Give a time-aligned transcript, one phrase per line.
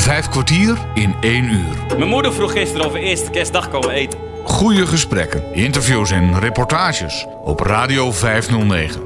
[0.00, 1.96] Vijf kwartier in één uur.
[1.98, 4.18] Mijn moeder vroeg gisteren of we eerst kerstdag komen eten.
[4.44, 9.02] Goede gesprekken, interviews en reportages op Radio 509.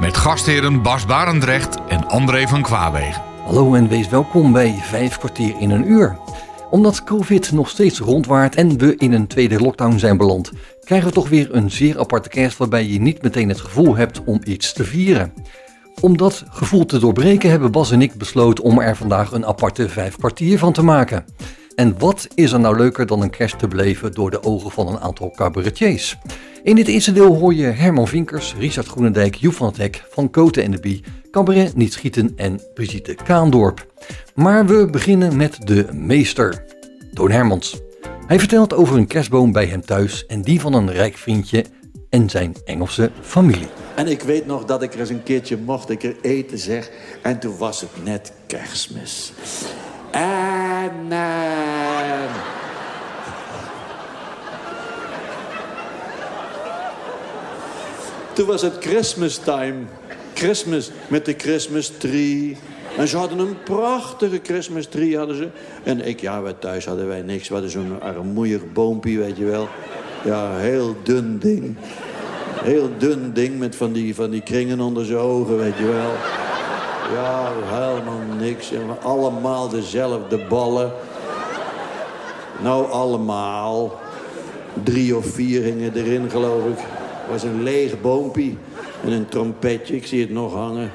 [0.00, 3.22] Met gastheren Bas Barendrecht en André van Kwaabegen.
[3.44, 6.16] Hallo en wees welkom bij Vijf kwartier in een uur.
[6.70, 10.52] Omdat COVID nog steeds rondwaart en we in een tweede lockdown zijn beland,
[10.84, 14.24] krijgen we toch weer een zeer aparte kerst waarbij je niet meteen het gevoel hebt
[14.24, 15.32] om iets te vieren.
[16.02, 19.88] Om dat gevoel te doorbreken hebben Bas en ik besloten om er vandaag een aparte
[19.88, 21.24] vijf kwartier van te maken.
[21.74, 24.88] En wat is er nou leuker dan een kerst te beleven door de ogen van
[24.88, 26.18] een aantal cabaretiers?
[26.62, 30.30] In dit eerste deel hoor je Herman Vinkers, Richard Groenendijk, Joep van het Hek, Van
[30.30, 33.86] Koten en de Bie, Cabaret Niet Schieten en Brigitte Kaandorp.
[34.34, 36.64] Maar we beginnen met de meester,
[37.12, 37.80] Toon Hermans.
[38.26, 41.64] Hij vertelt over een kerstboom bij hem thuis en die van een rijk vriendje
[42.10, 43.81] en zijn Engelse familie.
[43.94, 46.90] En ik weet nog dat ik er eens een keertje mocht ik er eten zeg.
[47.22, 49.32] En toen was het net kerstmis.
[50.10, 51.06] En...
[51.08, 52.30] eh,
[58.32, 59.74] Toen was het Christmas time.
[60.34, 62.56] Christmas met de Christmas tree.
[62.98, 65.48] En ze hadden een prachtige Christmas tree hadden ze.
[65.82, 67.48] En ik, ja, wij thuis hadden wij niks.
[67.48, 69.68] We hadden zo'n armoeig boompje, weet je wel.
[70.24, 71.76] Ja, heel dun ding.
[72.62, 76.12] Heel dun ding met van die, van die kringen onder zijn ogen, weet je wel.
[77.14, 78.72] Ja, helemaal niks.
[78.72, 80.92] En allemaal dezelfde ballen.
[82.62, 84.00] Nou, allemaal.
[84.82, 86.84] Drie of vier hingen erin, geloof ik.
[87.30, 88.58] was een leeg boompie.
[89.04, 90.90] En een trompetje, ik zie het nog hangen.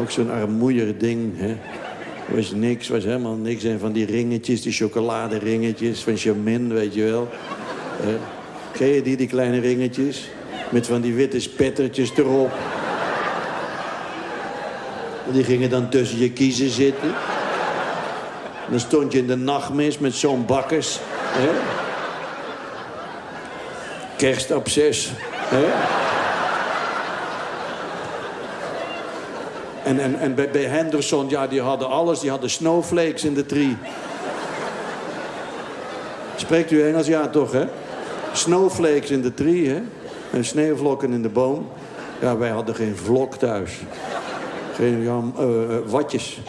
[0.00, 1.56] Ook zo'n armoeier ding, hè.
[2.34, 3.64] Was niks, was helemaal niks.
[3.64, 7.28] En van die ringetjes, die chocoladeringetjes van Chamin, weet je wel.
[8.00, 8.08] Eh,
[8.72, 10.30] ken je die, die kleine ringetjes?
[10.70, 12.52] Met van die witte spettertjes erop.
[15.32, 17.08] Die gingen dan tussen je kiezen zitten.
[18.64, 20.98] En dan stond je in de nachtmis met zo'n bakkers.
[21.02, 21.50] Hè?
[25.48, 25.64] Hè?
[29.82, 32.20] En, en, en bij, bij Henderson, ja, die hadden alles.
[32.20, 33.76] Die hadden snowflakes in de tree.
[36.36, 37.06] Spreekt u Engels?
[37.06, 37.64] Ja, toch, hè?
[38.32, 39.82] Snowflakes in de tree, hè?
[40.30, 41.68] En sneeuwvlokken in de boom.
[42.20, 43.78] Ja, wij hadden geen vlok thuis.
[44.74, 46.40] Geen, ja, eh, eh, watjes.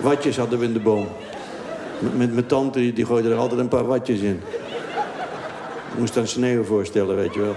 [0.00, 1.06] Watjes hadden we in de boom.
[1.98, 4.42] Met, mijn tante, die, die er altijd een paar watjes in.
[5.92, 7.54] Ik moest dan sneeuw voorstellen, weet je wel.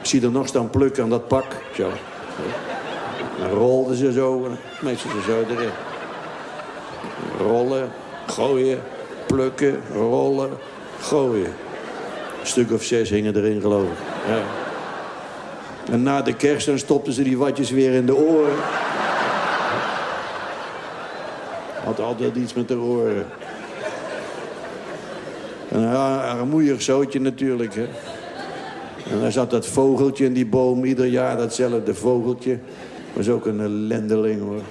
[0.00, 1.44] Ik zie er nog staan plukken aan dat pak.
[1.74, 1.90] Zo.
[3.38, 4.46] Dan rolden ze zo,
[4.80, 5.70] meestal ze zo erin.
[7.38, 7.90] Rollen,
[8.26, 8.82] gooien,
[9.26, 10.50] plukken, rollen,
[11.00, 11.52] gooien.
[12.46, 13.98] Stuk of zes hingen erin, geloof ik.
[14.26, 14.42] Ja.
[15.92, 18.56] En na de kerst dan stopten ze die watjes weer in de oren.
[21.84, 23.26] Had altijd iets met de oren.
[25.70, 27.86] Een armoeig zootje natuurlijk, hè.
[29.10, 32.58] En daar zat dat vogeltje in die boom, ieder jaar datzelfde vogeltje.
[33.12, 34.62] Was ook een ellendeling, hoor.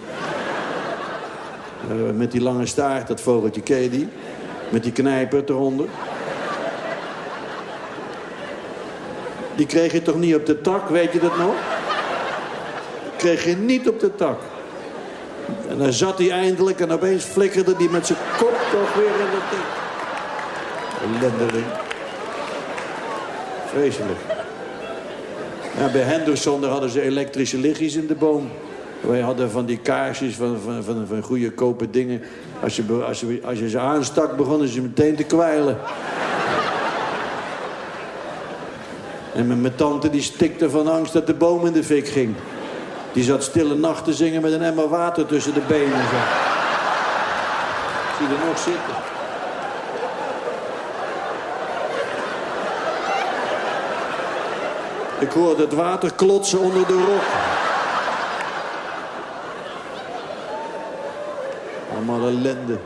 [1.89, 4.07] Eh, Met die lange staart, dat vogeltje, ken die?
[4.69, 5.85] Met die knijper eronder.
[9.55, 11.53] Die kreeg je toch niet op de tak, weet je dat nog?
[13.17, 14.39] Kreeg je niet op de tak.
[15.69, 19.31] En dan zat hij eindelijk en opeens flikkerde hij met zijn kop toch weer in
[19.31, 19.63] het ding.
[21.03, 21.65] Ellendeling.
[23.65, 24.19] Vreselijk.
[25.91, 28.49] Bij Henderson hadden ze elektrische lichtjes in de boom.
[29.01, 32.21] Wij hadden van die kaarsjes van, van, van, van goede kopen dingen.
[32.61, 35.77] Als je, als, je, als je ze aanstak, begonnen ze meteen te kwijlen.
[39.33, 42.35] En mijn, tante die stikte van angst dat de boom in de fik ging.
[43.11, 45.99] Die zat stille nacht te zingen met een emmer water tussen de benen.
[45.99, 46.15] Zo.
[48.17, 48.95] Zie er nog zitten.
[55.19, 57.23] Ik hoorde het water klotsen onder de rok.
[61.95, 62.77] Allemaal ellende.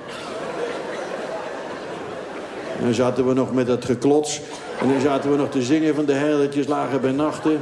[2.78, 4.42] En dan zaten we nog met dat geklots.
[4.82, 7.62] En dan zaten we nog te zingen van de herdertjes lagen bij nachten.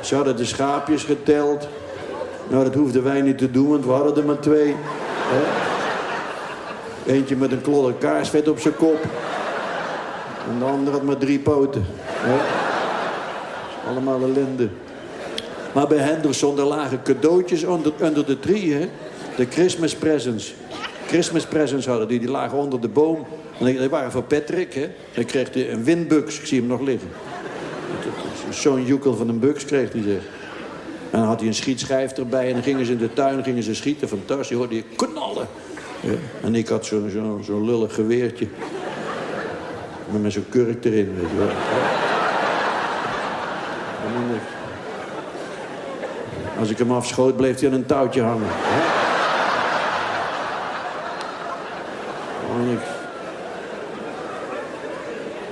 [0.00, 1.68] Ze hadden de schaapjes geteld.
[2.48, 4.74] Nou, dat hoefden wij niet te doen, want we hadden er maar twee.
[5.18, 5.42] Hè?
[7.12, 9.06] Eentje met een klodder kaarsvet op zijn kop.
[10.50, 11.86] En de ander had maar drie poten.
[12.06, 12.36] Hè?
[13.90, 14.68] Allemaal ellende.
[15.72, 18.88] Maar bij Henderson, daar lagen cadeautjes onder, under de tree, hè.
[19.36, 20.54] De Christmas presents.
[21.12, 23.26] Christmas presents hadden die, die lagen onder de boom.
[23.58, 24.88] En die die waren voor Patrick, hè.
[25.14, 27.08] Dan kreeg hij een windbuks, ik zie hem nog liggen.
[28.50, 30.22] Zo'n joekel van een buks kreeg hij, zeg.
[31.10, 33.62] En dan had hij een schietschijf erbij en dan gingen ze in de tuin gingen
[33.62, 34.08] ze schieten.
[34.08, 35.46] Fantastisch, hoorde je knallen.
[36.00, 36.12] Ja.
[36.42, 38.46] En ik had zo'n zo, zo lullig geweertje.
[40.20, 41.48] Met zo'n kurk erin, weet je wel.
[46.58, 48.48] Als ik hem afschoot, bleef hij aan een touwtje hangen.
[52.52, 52.88] Helemaal niks.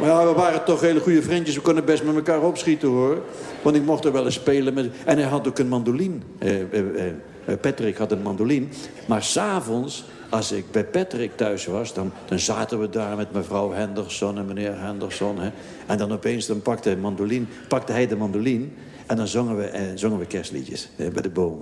[0.00, 1.54] Maar ja, we waren toch hele goede vriendjes.
[1.54, 3.22] We konden best met elkaar opschieten, hoor.
[3.62, 4.90] Want ik mocht er wel eens spelen met...
[5.04, 6.22] En hij had ook een mandolin.
[6.38, 7.06] Eh, eh,
[7.44, 8.72] eh, Patrick had een mandolin.
[9.06, 11.94] Maar s'avonds, als ik bij Patrick thuis was...
[11.94, 15.38] Dan, zaten we daar met mevrouw Henderson en meneer Henderson.
[15.38, 15.50] Hè.
[15.86, 18.72] En dan opeens dan pakte, hij pakte hij de mandolin...
[19.10, 21.60] En dan zongen we, eh, zongen we kerstliedjes eh, bij de boom.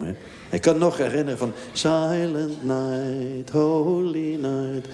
[0.51, 1.53] Ik kan nog herinneren van...
[1.73, 4.89] Silent night, holy night,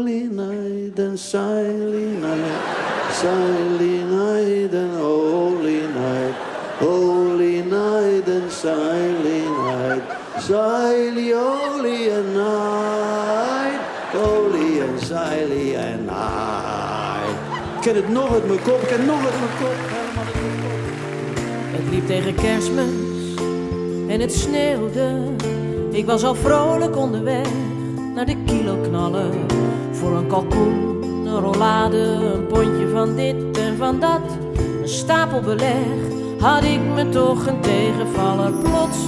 [0.00, 3.12] holy night and silent night.
[3.12, 6.34] Silent night and holy night,
[6.78, 10.02] holy night and silent night.
[10.38, 13.80] Silent, holy and night,
[14.12, 17.36] holy and silent night.
[17.76, 19.20] Ik ken het nog uit mijn kop, ik ken het nog.
[19.20, 19.78] Helemaal uit mijn kop.
[21.76, 23.34] Het liep tegen kerstmis
[24.08, 25.18] en het sneeuwde.
[25.90, 27.46] Ik was al vrolijk onderweg
[28.14, 29.30] naar de kiloknallen.
[29.92, 34.20] Voor een kalkoen, een rollade, een pondje van dit en van dat.
[34.82, 35.86] Een stapel beleg
[36.40, 38.52] had ik me toch een tegenvaller.
[38.52, 38.98] Plots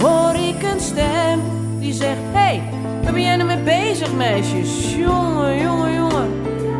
[0.00, 1.40] hoor ik een stem
[1.78, 2.62] die zegt: Hey,
[3.02, 4.94] waar ben jij nou mee bezig, meisjes?
[4.94, 6.28] Jongen, jongen, jongen.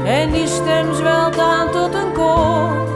[0.04, 2.92] En die stem zwelt aan tot een koor.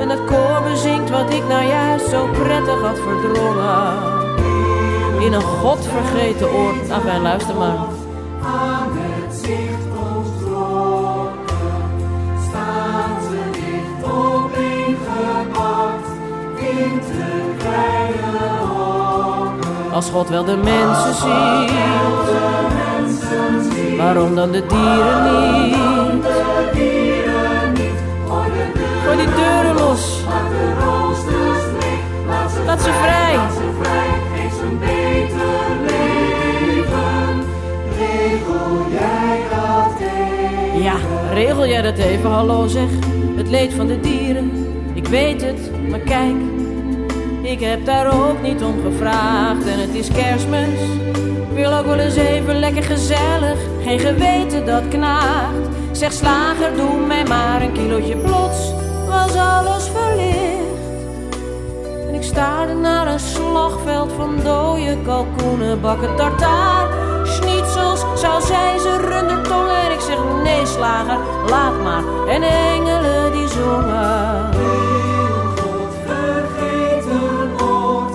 [0.00, 4.15] En het koor bezingt wat ik nou juist zo prettig had verdrongen.
[5.18, 6.88] In een godvergeten oord.
[6.90, 7.76] Enfin, luister maar.
[8.42, 11.46] Aan het zicht ontrokken
[12.48, 16.08] staan ze dicht opeengepakt
[16.58, 19.92] in te kleine hokken.
[19.92, 21.72] Als God wel de mensen ziet,
[23.96, 25.76] waarom dan de dieren niet?
[29.04, 30.20] Gooi die deuren los,
[32.66, 33.38] laat ze vrij.
[34.34, 34.78] Geef ze een
[40.86, 40.96] Ja,
[41.32, 42.88] regel jij dat even, hallo zeg.
[43.36, 44.50] Het leed van de dieren,
[44.94, 46.36] ik weet het, maar kijk.
[47.42, 50.80] Ik heb daar ook niet om gevraagd en het is kerstmis.
[51.50, 55.68] Ik wil ook wel eens even lekker gezellig, geen geweten dat knaagt.
[55.92, 58.72] Zeg slager, doe mij maar een kilootje plots,
[59.08, 60.96] was alles verlicht.
[62.08, 67.05] En ik staarde naar een slagveld van dode kalkoenen, bakken tartaar.
[68.16, 69.76] Schnitzels, sausijzen, rundertongen.
[69.76, 71.18] En ik zeg nee slager,
[71.50, 72.28] laat maar.
[72.28, 74.54] En de engelen die zongen.
[76.06, 78.12] Vergeten oord,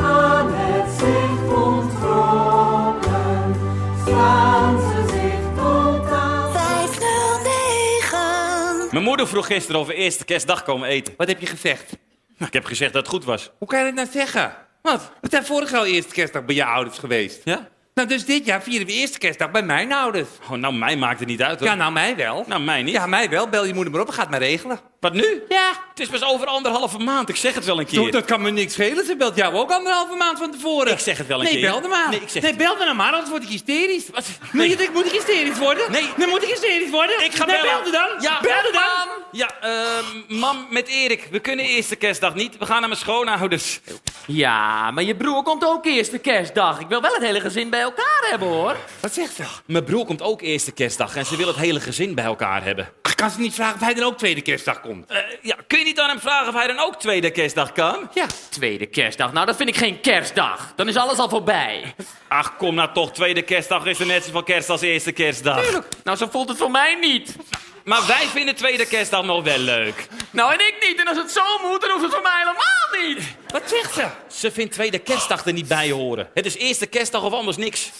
[0.00, 3.54] aan het zicht ontrokken,
[4.02, 6.52] staan ze zich tot aan.
[6.52, 8.88] 509.
[8.90, 11.14] Mijn moeder vroeg gisteren of we eerste kerstdag komen eten.
[11.16, 11.90] Wat heb je gezegd?
[12.36, 13.50] Nou, ik heb gezegd dat het goed was.
[13.58, 14.54] Hoe kan je dat nou zeggen?
[14.82, 15.10] Wat?
[15.20, 17.40] We zijn vorig jaar al eerste kerstdag bij jouw ouders geweest.
[17.44, 17.68] Ja?
[17.94, 20.28] Nou, dus dit jaar vieren we eerste kerstdag bij mijn ouders.
[20.50, 21.68] Oh, nou, mij maakt het niet uit, hoor.
[21.68, 22.44] Ja, nou mij wel.
[22.46, 22.94] Nou, mij niet.
[22.94, 23.48] Ja, mij wel.
[23.48, 24.80] Bel je moeder maar op gaat maar regelen.
[25.04, 25.42] Wat nu?
[25.48, 25.72] Ja.
[25.90, 27.28] Het is pas over anderhalve maand.
[27.28, 28.10] Ik zeg het wel een keer.
[28.10, 29.04] Dat kan me niks schelen.
[29.04, 30.92] Ze belt jou ook anderhalve maand van tevoren.
[30.92, 31.70] Ik zeg het wel een nee, keer.
[31.70, 32.08] bel dan maar.
[32.10, 34.04] Nee, ik zeg nee, het- bel dan nou maar, anders word ik hysterisch.
[34.12, 34.24] Wat?
[34.52, 34.76] Nee.
[34.76, 34.90] Nee.
[34.92, 35.92] moet ik hysterisch worden?
[35.92, 36.08] Nee.
[36.16, 37.24] Dan moet ik hysterisch worden?
[37.24, 37.82] Ik ga nee, bellen.
[37.82, 38.08] bel dan.
[38.20, 38.72] Ja, bel dan.
[38.72, 39.08] mam.
[39.32, 41.28] Ja, eh, mam met Erik.
[41.30, 42.58] We kunnen eerste kerstdag niet.
[42.58, 43.80] We gaan naar mijn schoonouders.
[44.26, 46.80] Ja, maar je broer komt ook eerste kerstdag.
[46.80, 48.76] Ik wil wel het hele gezin bij elkaar hebben, hoor.
[49.00, 49.42] Wat zegt ze?
[49.66, 52.88] Mijn broer komt ook eerste kerstdag en ze wil het hele gezin bij elkaar hebben.
[53.14, 55.10] Ach, kan ze niet vragen of hij dan ook tweede kerstdag komt?
[55.10, 58.10] Eh, ja, kun je niet aan hem vragen of hij dan ook tweede kerstdag kan?
[58.14, 58.26] Ja.
[58.50, 60.72] Tweede kerstdag, nou dat vind ik geen kerstdag.
[60.76, 61.94] Dan is alles al voorbij.
[62.28, 63.12] Ach, kom nou toch.
[63.12, 65.82] Tweede kerstdag is er net zoveel kerst als eerste kerstdag.
[66.04, 67.36] Nou, zo voelt het voor mij niet.
[67.84, 70.06] Maar wij vinden tweede kerstdag nog wel leuk.
[70.30, 71.00] Nou, en ik niet.
[71.00, 73.24] En als het zo moet, dan hoeft het voor mij helemaal niet.
[73.48, 74.06] Wat zegt ze?
[74.38, 76.28] Ze vindt tweede kerstdag er niet bij horen.
[76.34, 77.90] Het is eerste kerstdag of anders niks.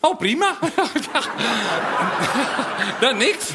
[0.00, 0.58] Oh, prima.
[3.00, 3.46] Dan niks.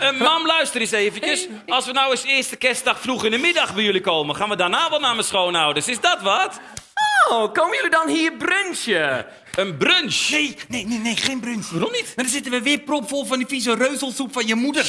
[0.00, 1.48] Eh, mam, luister eens eventjes.
[1.66, 4.36] Als we nou eens eerste kerstdag vroeg in de middag bij jullie komen...
[4.36, 5.88] gaan we daarna wel naar mijn schoonouders.
[5.88, 6.60] Is dat wat?
[7.28, 9.26] Oh, komen jullie dan hier brunchen?
[9.54, 10.30] Een brunch?
[10.30, 11.68] Nee, nee, nee, nee, geen brunch.
[11.70, 12.04] Waarom niet?
[12.16, 14.86] Maar dan zitten we weer propvol van die vieze reuzelsoep van je moeder.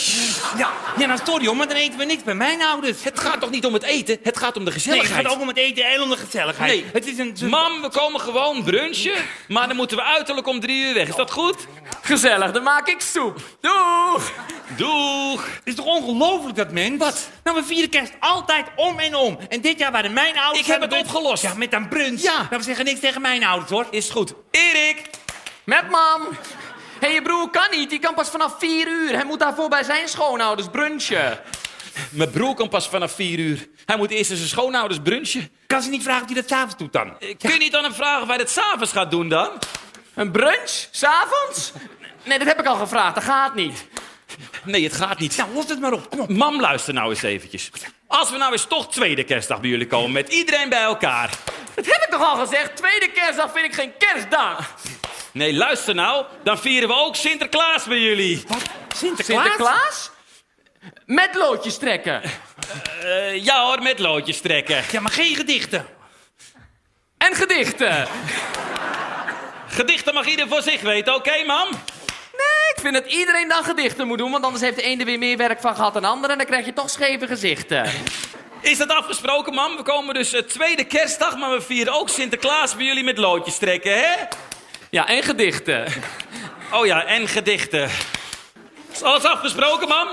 [0.58, 3.03] Ja, ja nou sorry hoor, maar dan eten we niks bij mijn ouders.
[3.03, 4.18] Het gaat toch niet om het eten?
[4.24, 5.25] Het gaat om de Nee, het gezelligheid.
[5.25, 6.72] gaat ook om het eten en om de gezelligheid.
[6.72, 6.86] Nee.
[6.94, 7.50] Het is een...
[7.50, 9.13] Mam, we komen gewoon brunchen.
[9.48, 11.08] Maar dan moeten we uiterlijk om drie uur weg.
[11.08, 11.56] Is dat goed?
[12.01, 13.39] Gezellig, dan maak ik soep.
[13.62, 14.32] Doeg!
[14.77, 15.46] Doeg!
[15.46, 16.98] Het is toch ongelooflijk dat mens?
[16.98, 17.30] Wat?
[17.44, 19.38] Nou, we vieren kerst altijd om en om.
[19.50, 20.60] En dit jaar waren mijn ouders...
[20.60, 21.44] Ik heb het opgelost.
[21.44, 22.22] Ja, met een brunch.
[22.22, 22.36] Ja.
[22.38, 23.86] Nou, we zeggen niks tegen mijn ouders, hoor.
[23.91, 24.34] Is goed.
[24.51, 25.10] Erik!
[25.63, 26.22] Met mam.
[26.22, 27.89] Hé, hey, je broer kan niet.
[27.89, 29.12] Die kan pas vanaf 4 uur.
[29.13, 31.39] Hij moet daarvoor bij zijn schoonouders brunchen.
[32.10, 33.67] Mijn broer komt pas vanaf 4 uur.
[33.86, 35.50] Hij moet eerst in zijn schoonouders brunchen.
[35.67, 37.20] Kan ze niet vragen of hij dat s'avonds doet dan?
[37.20, 39.50] Eh, Kun je niet aan hem vragen of hij dat s'avonds gaat doen dan?
[40.15, 40.88] Een brunch?
[40.91, 41.72] S'avonds?
[42.24, 43.15] Nee, dat heb ik al gevraagd.
[43.15, 43.86] Dat gaat niet.
[44.63, 45.38] Nee, het gaat niet.
[45.38, 46.10] Nou, los het maar op.
[46.10, 46.29] Kom op.
[46.29, 47.70] Mam, luister nou eens eventjes.
[48.12, 51.30] Als we nou eens toch tweede kerstdag bij jullie komen, met iedereen bij elkaar.
[51.75, 52.75] Dat heb ik toch al gezegd?
[52.75, 54.74] Tweede kerstdag vind ik geen kerstdag.
[55.32, 56.25] Nee, luister nou.
[56.44, 58.44] Dan vieren we ook Sinterklaas bij jullie.
[58.96, 59.44] Sinterklaas?
[59.44, 60.12] Sinterklaas?
[61.06, 62.22] Met loodjes trekken.
[63.03, 64.84] Eh, ja hoor, met loodjes trekken.
[64.91, 65.86] Ja, maar geen gedichten.
[67.18, 68.08] En gedichten.
[69.68, 71.68] Gedichten mag ieder voor zich weten, oké mam?
[72.75, 75.20] Ik vind dat iedereen dan gedichten moet doen, want anders heeft de ene er weer
[75.20, 77.92] meer werk van gehad dan de andere en dan krijg je toch scheve gezichten.
[78.62, 79.75] Is dat afgesproken, mam?
[79.78, 83.58] We komen dus eh, tweede kerstdag, maar we vieren ook Sinterklaas bij jullie met loodjes
[83.58, 84.13] trekken, hè?
[84.90, 85.86] Ja, en gedichten.
[86.72, 87.90] Oh ja, en gedichten.
[88.92, 90.08] Is alles afgesproken, mam?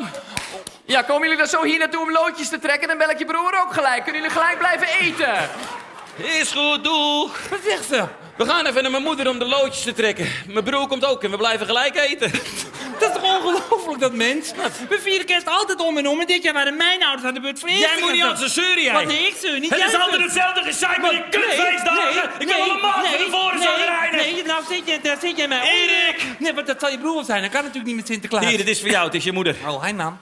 [0.84, 2.88] Ja, komen jullie dan zo hier naartoe om loodjes te trekken?
[2.88, 4.02] Dan bel ik je broer ook gelijk.
[4.04, 5.50] Kunnen jullie gelijk blijven eten?
[6.16, 7.48] Is goed, doeg.
[7.48, 8.04] Wat zegt ze?
[8.38, 10.26] We gaan even naar mijn moeder om de loodjes te trekken.
[10.46, 12.30] Mijn broer komt ook en we blijven gelijk eten.
[13.00, 14.52] Dat is toch ongelooflijk, dat mens?
[14.88, 16.20] We vieren kerst altijd om en om.
[16.20, 18.50] En dit jaar waren mijn ouders aan de beurt voor Jij moet niet aan zijn
[18.50, 18.92] zeuren, jij.
[18.92, 19.70] Wat nee, ik zeur niet.
[19.70, 20.22] Het is altijd zeurt.
[20.22, 22.30] hetzelfde gezeik met die kutfeestdagen.
[22.38, 25.48] Ik wil allemaal van de voren nee, nee, nee, nou zit je, daar zit jij
[25.48, 26.24] mij Erik!
[26.38, 27.42] Nee, want dat zal je broer wel zijn.
[27.42, 28.44] Dat kan natuurlijk niet met Sinterklaas.
[28.44, 29.56] Hier, dit is voor jou, het is je moeder.
[29.66, 30.18] Oh, hij naam.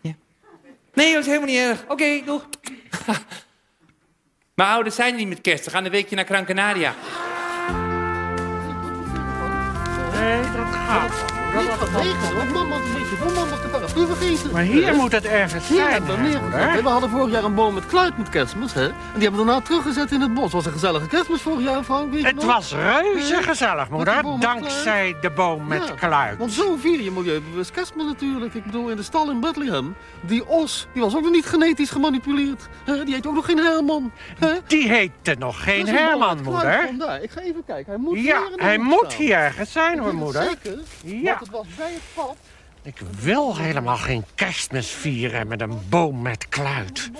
[0.00, 0.14] Ja.
[0.94, 1.84] Nee, dat is helemaal niet erg.
[1.88, 2.46] Oké, doeg.
[4.56, 5.64] Mijn ouders zijn er niet met kerst.
[5.64, 6.94] Ze gaan een weekje naar Gran Canaria.
[10.12, 11.10] Nee, dat gaat.
[11.52, 11.78] Dat
[13.72, 14.50] gaat vergeten.
[14.52, 16.02] Maar hier moet het ergens Hier zijn.
[16.06, 16.82] hè.
[16.82, 18.84] We hadden vorig jaar een boom met kluit met kerstmis, hè?
[18.86, 20.42] En die hebben we daarna teruggezet in het bos.
[20.44, 22.44] Het was een gezellige kerstmis vorig jaar, Frank, weet je Het nog?
[22.44, 24.22] was reuze gezellig, moeder.
[24.38, 26.38] Dankzij de boom met Ja, kluit.
[26.38, 28.54] Want zo vier je milieubewust kerstmis natuurlijk.
[28.54, 31.90] Ik bedoel, in de stal in Bethlehem, die os, die was ook nog niet genetisch
[31.90, 32.68] gemanipuleerd.
[32.84, 33.04] hè?
[33.04, 34.12] Die heet ook nog geen Herman.
[34.38, 34.52] hè?
[34.66, 36.80] Die heette nog geen Herman, moeder.
[36.86, 37.22] vandaar.
[37.22, 37.92] Ik ga even kijken.
[37.92, 39.22] Hij moet hier Ja, de hij moet staan.
[39.22, 40.42] hier ergens zijn, hoor, moeder.
[40.42, 41.22] Zeker, Ja.
[41.24, 42.36] want het was bij het pad.
[42.86, 47.10] Ik wil helemaal geen kerstmis vieren met een boom met kluit.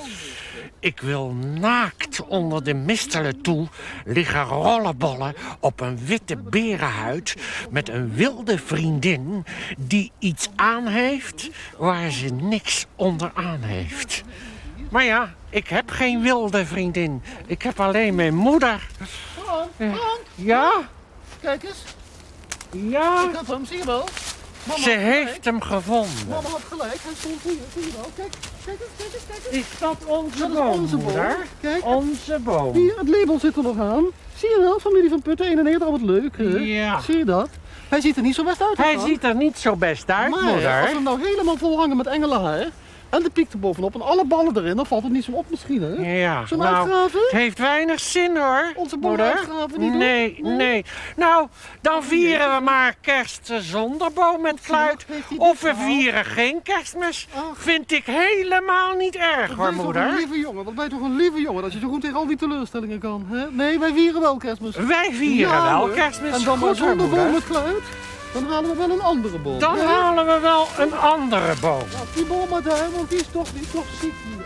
[0.80, 3.68] Ik wil naakt onder de mistelen toe
[4.04, 7.34] liggen rollenbollen op een witte berenhuid
[7.70, 9.44] met een wilde vriendin
[9.78, 14.22] die iets aan heeft waar ze niks onderaan heeft.
[14.90, 17.22] Maar ja, ik heb geen wilde vriendin.
[17.46, 18.86] Ik heb alleen mijn moeder.
[19.42, 20.72] Frank, Frank, Ja,
[21.40, 21.84] kijk eens.
[22.70, 24.08] ja, Ik had hem, zie je wel?
[24.66, 26.28] Mama ze heeft hem gevonden.
[26.28, 28.10] Mama had gelijk, hij stond hier, zie je wel?
[28.16, 28.32] Kijk,
[28.64, 29.56] kijk eens, kijk eens, kijk eens.
[29.72, 31.04] Is dat onze Dat is boom, onze boom.
[31.04, 31.36] moeder?
[31.60, 31.84] Kijk.
[31.84, 32.74] Onze boom.
[32.74, 34.04] Hier, het label zit er nog aan.
[34.36, 36.44] Zie je wel, familie van Putten, 91, wat leuk, hè?
[36.44, 37.00] Ja.
[37.00, 37.48] Zie je dat?
[37.88, 38.76] Hij ziet er niet zo best uit.
[38.76, 40.82] Hij ziet er niet zo best uit, maar als moeder.
[40.82, 42.68] we hem nou helemaal vol hangen met engelenhaar...
[43.10, 45.50] en de piek er bovenop en alle ballen erin, dan valt het niet zo op
[45.50, 46.18] misschien, hè?
[46.18, 47.20] Ja, we nou, uitgraven?
[47.20, 48.72] het heeft weinig zin hoor.
[48.74, 49.26] Onze boom moeder.
[49.26, 49.94] uitgraven niet.
[49.94, 50.84] Nee, nee.
[51.16, 51.46] Nou,
[51.80, 55.06] dan vieren we maar kerst zonder boom met kluit.
[55.36, 57.28] Of we vieren geen kerstmis.
[57.54, 60.16] Vind ik helemaal niet erg Wat hoor, ben je toch een moeder.
[60.16, 61.62] lieve jongen, wat ben je toch een lieve jongen...
[61.62, 63.50] dat je zo goed tegen al die teleurstellingen kan, hè?
[63.50, 64.76] Nee, wij vieren wel kerstmis.
[64.76, 66.32] Wij vieren Ja, wel kerstmis.
[66.34, 67.30] En dan maar zonder boom moeder.
[67.32, 67.82] met kluit.
[68.40, 69.58] Dan halen we wel een andere boom.
[69.58, 69.84] Dan hè?
[69.84, 71.80] halen we wel een andere boom.
[71.90, 74.44] Ja, die boom maar daar, want die is toch, die is toch ziek hier?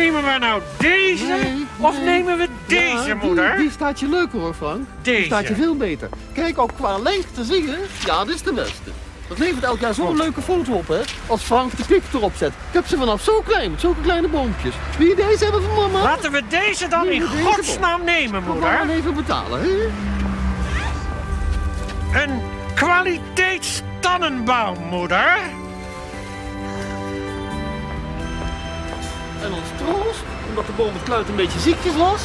[0.00, 1.24] Nemen we nou deze?
[1.24, 2.04] Nee, of nee.
[2.04, 3.56] nemen we deze, die- moeder?
[3.56, 4.86] Die staat je leuker hoor, Frank.
[5.02, 5.16] Deze.
[5.16, 6.08] Die staat je veel beter.
[6.32, 8.90] Kijk, ook qua lengte zie je, ja, dit is de beste.
[9.28, 11.00] Dat levert elk jaar zo'n leuke foto op, hè?
[11.26, 12.48] Als Frank de pik erop zet.
[12.48, 14.74] Ik heb ze vanaf zo klein, met zulke kleine boompjes.
[14.98, 16.02] Wil je deze hebben van mama?
[16.02, 18.70] Laten we deze dan in godsnaam nemen, Moet moeder.
[18.70, 19.68] maar even betalen, hè?
[22.14, 22.40] Een
[22.74, 25.38] kwaliteitstannenbaum, moeder.
[29.42, 32.22] En als troost, omdat de boom kluit een beetje ziekjes was,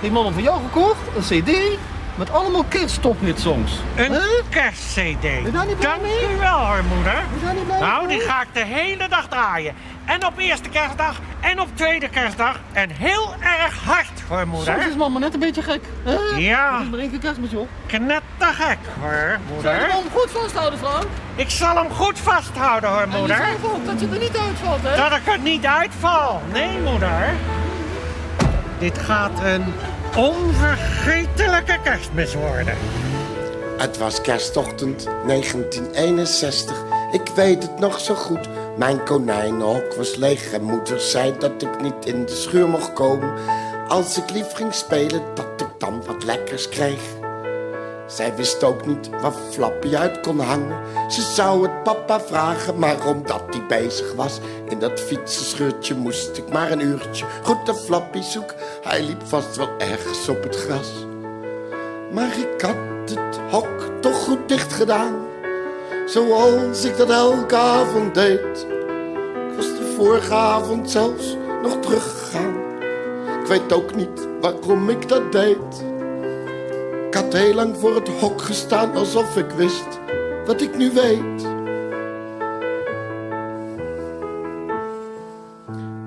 [0.00, 1.78] heeft mama voor jou gekocht een cd
[2.14, 3.72] met allemaal kersttophitsongs.
[3.96, 4.18] Een
[4.50, 5.22] kerst-cd.
[5.22, 6.34] je daar niet blij Dank mee?
[6.34, 7.22] u wel, hoor, moeder.
[7.44, 8.18] Ben niet blij Nou, mee?
[8.18, 9.74] die ga ik de hele dag draaien.
[10.04, 12.60] En op eerste kerstdag en op tweede kerstdag.
[12.72, 14.86] En heel erg hard, hoor, Soms moeder.
[14.88, 15.80] is mama net een beetje gek.
[16.04, 16.12] Hè?
[16.38, 16.72] Ja.
[16.72, 17.68] Dat is maar één keer kerstmis, joh.
[17.86, 19.88] Knettergek, hoor, je moeder.
[19.92, 21.04] boom goed vasthouden, Frank?
[21.34, 23.46] Ik zal hem goed vasthouden, hoor, En je moeder.
[23.62, 24.96] ook, dat je er niet uitvalt, hè?
[24.96, 26.42] Dat ik er niet uitval.
[26.52, 27.34] Nee, moeder.
[28.78, 29.74] Dit gaat een
[31.04, 32.76] onvergetelijke kerstmis worden.
[33.76, 36.84] Het was kerstochtend 1961.
[37.12, 38.48] Ik weet het nog zo goed.
[38.78, 43.34] Mijn konijnenhok was leeg en moeder zei dat ik niet in de schuur mocht komen.
[43.88, 47.00] Als ik lief ging spelen, dat ik dan wat lekkers kreeg.
[48.06, 50.78] Zij wist ook niet waar Flappy uit kon hangen.
[51.08, 56.52] Ze zou het papa vragen, maar omdat hij bezig was in dat fietsenscheurtje, moest ik
[56.52, 58.56] maar een uurtje goed naar Flappy zoeken.
[58.82, 60.90] Hij liep vast wel ergens op het gras.
[62.12, 65.14] Maar ik had het hok toch goed dicht gedaan,
[66.06, 68.66] zoals ik dat elke avond deed.
[69.50, 72.54] Ik was de vorige avond zelfs nog teruggegaan.
[73.40, 75.93] Ik weet ook niet waarom ik dat deed.
[77.14, 79.86] Ik had heel lang voor het hok gestaan alsof ik wist
[80.46, 81.46] wat ik nu weet.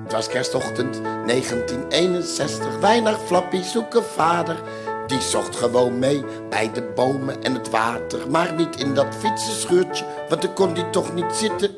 [0.02, 2.78] Het was kerstochtend 1961.
[2.80, 4.62] Wij naar Flappy zoeken vader.
[5.06, 8.30] Die zocht gewoon mee bij de bomen en het water.
[8.30, 11.70] Maar niet in dat fietsenschuurtje, want dan kon die toch niet zitten.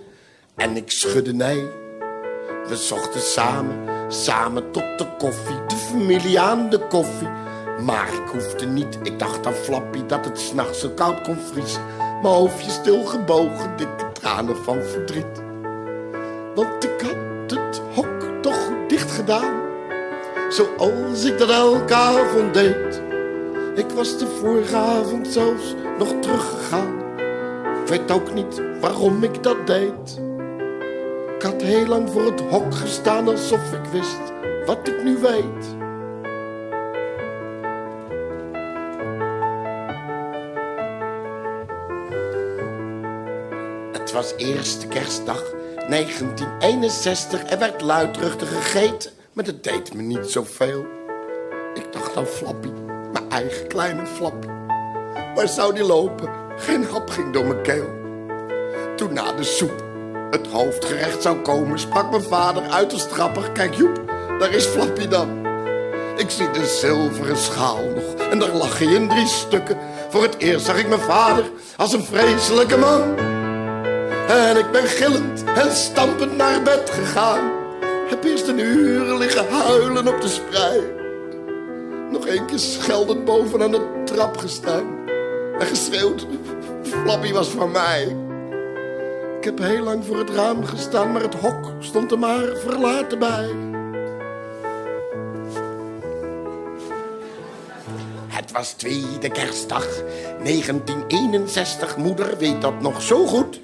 [0.57, 1.67] En ik schudde nee.
[2.69, 5.67] We zochten samen, samen tot de koffie.
[5.67, 7.29] De familie aan de koffie.
[7.85, 11.83] Maar ik hoefde niet, ik dacht aan Flappy dat het s'nachts zo koud kon vriezen.
[11.99, 15.43] Mijn hoofdje stilgebogen, dikke tranen van verdriet.
[16.55, 19.61] Want ik had het hok toch goed dicht gedaan.
[20.49, 23.03] Zoals ik dat elke avond deed.
[23.75, 26.99] Ik was de vorige avond zelfs nog teruggegaan.
[27.83, 30.21] Ik weet ook niet waarom ik dat deed.
[31.37, 34.21] Ik had heel lang voor het hok gestaan alsof ik wist
[34.67, 35.90] wat ik nu weet.
[44.11, 45.43] Het was eerste kerstdag
[45.89, 47.51] 1961.
[47.51, 50.87] Er werd luidruchtig gegeten, maar dat deed me niet zoveel.
[51.75, 54.47] Ik dacht aan Flappy, mijn eigen kleine Flappy.
[55.35, 56.31] Waar zou die lopen?
[56.57, 57.89] Geen hap ging door mijn keel.
[58.97, 59.85] Toen na de soep
[60.31, 63.53] het hoofdgerecht zou komen, sprak mijn vader uiterst grappig.
[63.53, 64.01] Kijk Joep,
[64.39, 65.47] daar is Flappy dan.
[66.17, 69.79] Ik zie de zilveren schaal nog en daar lag hij in drie stukken.
[70.09, 73.30] Voor het eerst zag ik mijn vader als een vreselijke man.
[74.31, 77.53] En ik ben gillend en stampend naar bed gegaan.
[78.09, 80.81] Heb eerst een uur liggen huilen op de sprei.
[82.11, 85.09] Nog een keer scheldend bovenaan de trap gestaan.
[85.59, 86.27] En geschreeuwd,
[86.83, 88.17] Flappy was van mij.
[89.39, 93.19] Ik heb heel lang voor het raam gestaan, maar het hok stond er maar verlaten
[93.19, 93.49] bij.
[98.29, 99.87] Het was tweede kerstdag,
[100.45, 101.97] 1961.
[101.97, 103.61] Moeder weet dat nog zo goed.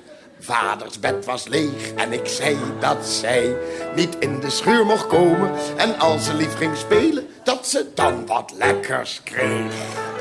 [0.47, 3.57] Vaders bed was leeg en ik zei dat zij
[3.95, 5.53] niet in de schuur mocht komen.
[5.77, 9.75] En als ze lief ging spelen, dat ze dan wat lekkers kreeg.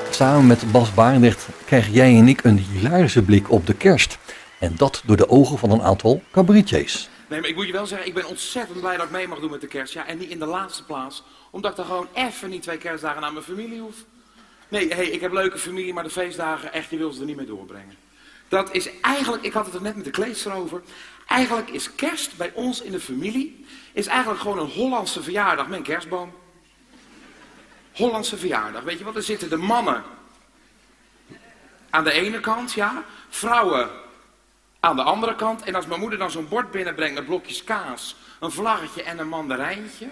[0.09, 4.17] Samen met Bas Barendrecht krijgen jij en ik een hilarische blik op de kerst.
[4.59, 7.09] En dat door de ogen van een aantal cabaretiers.
[7.29, 9.39] Nee, maar ik moet je wel zeggen, ik ben ontzettend blij dat ik mee mag
[9.39, 9.93] doen met de kerst.
[9.93, 13.21] Ja, en niet in de laatste plaats, omdat ik dan gewoon even niet twee kerstdagen
[13.21, 13.95] naar mijn familie hoef.
[14.69, 17.35] Nee, hey, ik heb leuke familie, maar de feestdagen, echt, die wil ze er niet
[17.35, 18.04] mee doorbrengen.
[18.47, 20.81] Dat is eigenlijk, ik had het er net met de kleedster over.
[21.27, 25.83] Eigenlijk is kerst bij ons in de familie, is eigenlijk gewoon een Hollandse verjaardag een
[25.83, 26.33] kerstboom.
[27.91, 29.15] Hollandse verjaardag, weet je wat?
[29.15, 30.03] Er zitten de mannen
[31.89, 33.03] aan de ene kant, ja.
[33.29, 33.89] Vrouwen
[34.79, 35.63] aan de andere kant.
[35.63, 39.27] En als mijn moeder dan zo'n bord binnenbrengt met blokjes kaas, een vlaggetje en een
[39.27, 40.09] mandarijntje.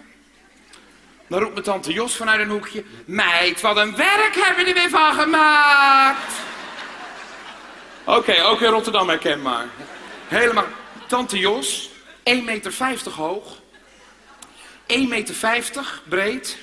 [1.28, 2.84] Dan roept mijn tante Jos vanuit een hoekje.
[3.06, 6.34] Meid, wat een werk hebben we er weer van gemaakt.
[8.06, 9.68] Oké, ook in Rotterdam herkenbaar.
[10.28, 10.68] Helemaal.
[11.08, 13.58] Tante Jos, 1,50 meter hoog.
[14.88, 16.58] 1,50 meter breed.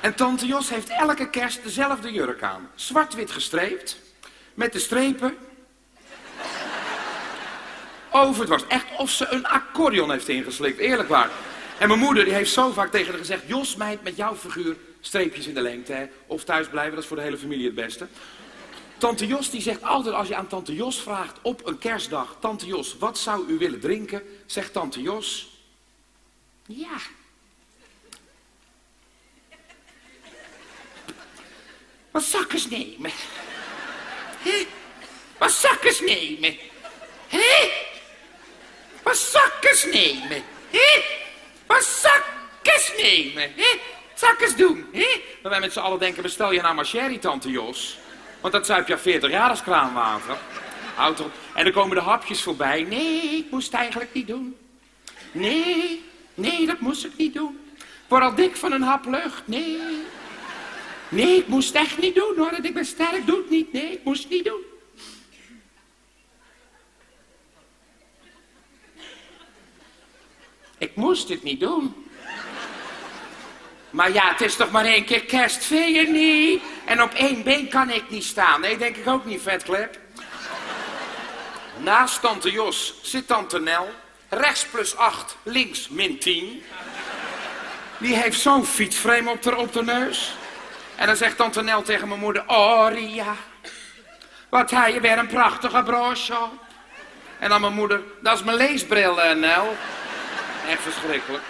[0.00, 2.70] En tante Jos heeft elke kerst dezelfde jurk aan.
[2.74, 3.98] Zwart-wit gestreept.
[4.54, 5.36] Met de strepen.
[8.10, 8.66] Over het was.
[8.66, 10.78] Echt of ze een accordeon heeft ingeslikt.
[10.78, 11.30] Eerlijk waar.
[11.78, 13.42] En mijn moeder die heeft zo vaak tegen haar gezegd...
[13.46, 16.08] Jos, meid, met jouw figuur streepjes in de lengte.
[16.26, 18.06] Of thuis blijven, dat is voor de hele familie het beste.
[19.00, 22.36] Tante Jos die zegt altijd als je aan tante Jos vraagt op een kerstdag...
[22.40, 24.22] Tante Jos, wat zou u willen drinken?
[24.46, 25.48] Zegt tante Jos...
[26.66, 26.96] Ja.
[32.10, 33.10] Wat zakkers nemen.
[34.42, 34.66] Hé?
[35.38, 36.56] Wat zakkers nemen.
[37.28, 37.70] Hé?
[39.02, 40.42] Wat zakkers nemen.
[40.70, 41.02] Hé?
[41.66, 43.52] Wat zakkers nemen.
[43.56, 43.80] Hé?
[44.14, 44.88] Zakkers doen.
[44.92, 45.22] Hé?
[45.42, 47.98] Dat wij met z'n allen denken, bestel je nou maar sherry, tante Jos.
[48.40, 50.36] Want dat zuip je al 40 jaar als kraanwater.
[50.98, 51.32] Erop.
[51.54, 52.82] En dan komen de hapjes voorbij.
[52.82, 54.56] Nee, ik moest eigenlijk niet doen.
[55.32, 57.58] Nee, nee, dat moest ik niet doen.
[58.08, 59.46] Word al dik van een hap lucht.
[59.46, 59.78] Nee.
[61.08, 62.52] Nee, ik moest echt niet doen hoor.
[62.62, 63.72] Ik ben sterk, doe het niet.
[63.72, 64.62] Nee, ik moest niet doen.
[70.78, 71.94] Ik moest het niet doen.
[73.90, 76.62] Maar ja, het is toch maar één keer kerst, vind je niet?
[76.84, 78.60] En op één been kan ik niet staan.
[78.60, 79.98] Nee, denk ik ook niet, vetklep.
[81.76, 83.90] Naast tante Jos zit tante Nel.
[84.28, 86.62] Rechts plus 8, links min 10.
[87.98, 90.34] Die heeft zo'n fietsframe op de, op de neus.
[90.96, 92.44] En dan zegt tante Nel tegen mijn moeder...
[92.46, 93.34] Oh, Ria,
[94.48, 96.34] wat heb je weer een prachtige broche.
[97.38, 98.02] En dan mijn moeder...
[98.22, 99.76] Dat is mijn leesbril, eh, Nel.
[100.68, 101.42] Echt verschrikkelijk.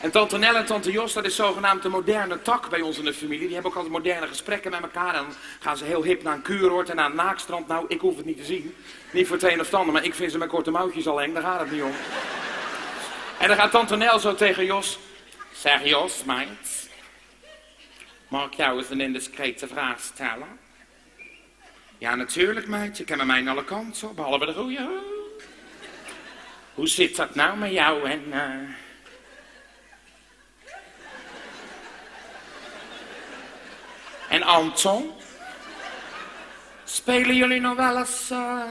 [0.00, 3.04] En tante Nel en tante Jos, dat is zogenaamd de moderne tak bij ons in
[3.04, 3.44] de familie.
[3.44, 5.14] Die hebben ook altijd moderne gesprekken met elkaar.
[5.14, 7.66] En dan gaan ze heel hip naar een kuuroord en naar een naakstrand.
[7.68, 8.74] Nou, ik hoef het niet te zien.
[9.12, 11.32] Niet voor het een of ander, maar ik vind ze met korte mouwtjes al eng.
[11.32, 11.92] Daar gaat het niet om.
[13.38, 14.98] En dan gaat tante Nel zo tegen Jos.
[15.52, 16.88] Zeg Jos, meid.
[18.28, 20.58] Mag ik jou eens een indiscrete vraag stellen?
[21.98, 22.98] Ja, natuurlijk, meid.
[22.98, 24.88] Je kent mij aan alle kanten, behalve de goeie.
[26.74, 28.22] Hoe zit dat nou met jou en...
[28.30, 28.86] eh,
[34.28, 35.12] En Anton?
[36.84, 38.30] Spelen jullie nog wel eens...
[38.30, 38.62] eh,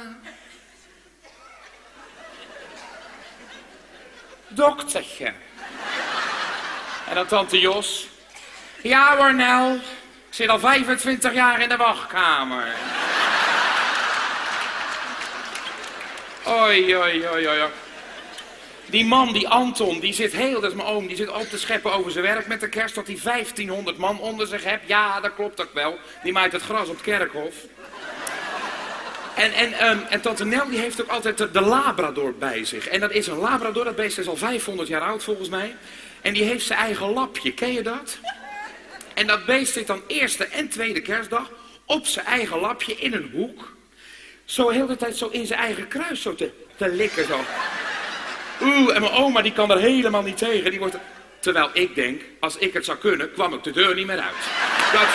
[4.47, 5.33] Doktertje.
[7.07, 8.07] En dan tante Jos.
[8.81, 9.73] Ja hoor, Nel.
[9.75, 9.81] Ik
[10.29, 12.75] zit al 25 jaar in de wachtkamer.
[16.47, 17.69] Oei, oei, oei, oei.
[18.89, 21.57] Die man, die Anton, die zit heel, dat is mijn oom, die zit op te
[21.57, 24.81] scheppen over zijn werk met de kerst, dat hij 1500 man onder zich heeft.
[24.85, 25.97] Ja, dat klopt ook wel.
[26.23, 27.55] Die maait het gras op het kerkhof.
[29.35, 32.87] En, en, ehm, en tante Nel die heeft ook altijd de, de Labrador bij zich.
[32.87, 35.75] En dat is een Labrador, dat beest is al 500 jaar oud volgens mij.
[36.21, 38.17] En die heeft zijn eigen lapje, ken je dat?
[39.13, 41.51] En dat beest zit dan eerste en tweede kerstdag
[41.85, 43.75] op zijn eigen lapje in een hoek.
[44.45, 47.39] Zo heel de tijd zo in zijn eigen kruis zo te, te likken zo.
[48.61, 50.69] Oeh, en mijn oma die kan er helemaal niet tegen.
[50.69, 50.99] Die wordt er-
[51.39, 54.33] Terwijl ik denk, als ik het zou kunnen, kwam ik de deur niet meer uit.
[54.93, 55.07] Dat...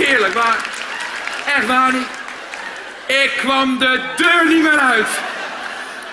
[0.00, 0.66] Eerlijk waar.
[1.56, 2.06] Echt waar niet.
[3.06, 5.06] Ik kwam de deur niet meer uit.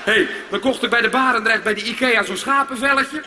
[0.03, 3.21] Hé, hey, dan kocht ik bij de Barendrecht bij de Ikea zo'n schapenvelletje.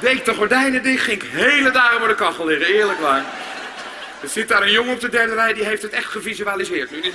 [0.00, 2.74] Deed de gordijnen dicht, ging ik hele dagen voor de kachel liggen.
[2.74, 3.24] Eerlijk waar.
[4.22, 6.90] Er zit daar een jongen op de derde rij, die heeft het echt gevisualiseerd.
[6.90, 7.12] Nu.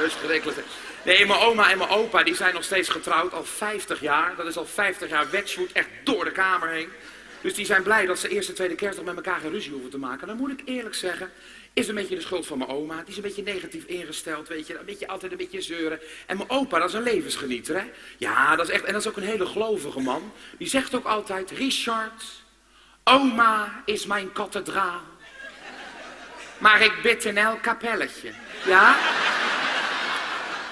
[0.00, 0.58] Verschrikkelijk.
[1.04, 4.36] Nee, mijn oma en mijn opa die zijn nog steeds getrouwd, al 50 jaar.
[4.36, 6.88] Dat is al 50 jaar wedgwoed, echt door de kamer heen.
[7.40, 9.90] Dus die zijn blij dat ze eerste en tweede kerstdag met elkaar geen ruzie hoeven
[9.90, 10.26] te maken.
[10.26, 11.30] Dan moet ik eerlijk zeggen,
[11.72, 12.96] is een beetje de schuld van mijn oma.
[12.96, 14.78] Die is een beetje negatief ingesteld, weet je.
[14.78, 16.00] Een beetje altijd een beetje zeuren.
[16.26, 17.84] En mijn opa, dat is een levensgenieter, hè.
[18.16, 20.32] Ja, dat is echt, en dat is ook een hele gelovige man.
[20.58, 22.24] Die zegt ook altijd, Richard,
[23.04, 25.02] oma is mijn kathedraal.
[26.58, 28.30] Maar ik bid in elk kapelletje.
[28.66, 28.96] Ja?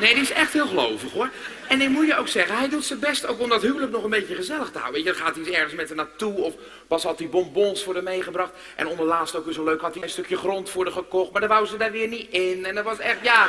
[0.02, 1.30] Nee, die is echt heel gelovig hoor.
[1.68, 4.04] En ik moet je ook zeggen, hij doet zijn best ook om dat huwelijk nog
[4.04, 4.92] een beetje gezellig te houden.
[4.92, 6.54] Weet je, dan gaat hij ergens met haar naartoe of
[6.86, 8.52] pas had hij bonbons voor haar meegebracht.
[8.76, 11.40] En onderlaatst ook weer zo leuk had hij een stukje grond voor haar gekocht, maar
[11.40, 12.64] dan wou ze daar weer niet in.
[12.64, 13.48] En dat was echt, ja,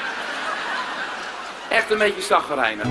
[1.70, 2.88] echt een beetje zaggerijnig.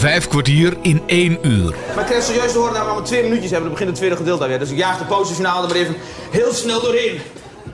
[0.00, 1.74] Vijf kwartier in één uur.
[1.94, 3.68] Maar ik krijg serieus te horen dat we maar twee minuutjes hebben.
[3.68, 4.58] Dan begint het tweede gedeelte alweer.
[4.58, 5.96] Dus ik jaag de pauzefinale maar even
[6.30, 7.20] heel snel doorheen.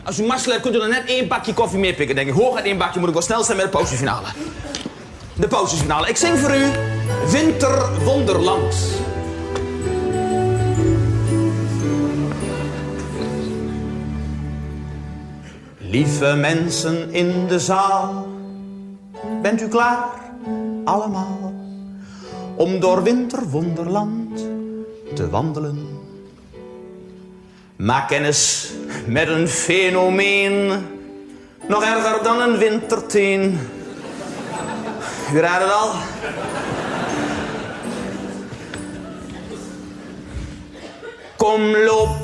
[0.04, 2.16] Als u mazzel hebt, kunt u er net één bakje koffie meer pikken.
[2.16, 4.26] Denk ik, hooguit één bakje moet ik wel snel zijn met de pauzefinale.
[5.34, 6.08] De pauzefinale.
[6.08, 6.64] Ik zing voor u
[7.30, 8.76] Winter Wonderland.
[15.78, 18.26] Lieve mensen in de zaal,
[19.42, 20.08] bent u klaar?
[20.84, 21.45] Allemaal
[22.56, 24.44] om door winterwonderland
[25.14, 25.88] te wandelen.
[27.76, 28.70] Maak kennis
[29.06, 30.72] met een fenomeen,
[31.68, 33.58] nog erger dan een winterteen.
[35.34, 35.90] U raadt het al?
[41.36, 42.16] Kom, loop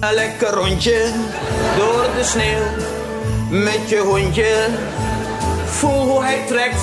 [0.00, 1.10] een lekker rondje
[1.76, 2.64] door de sneeuw
[3.50, 4.66] met je hondje.
[5.64, 6.80] Voel hoe hij trekt,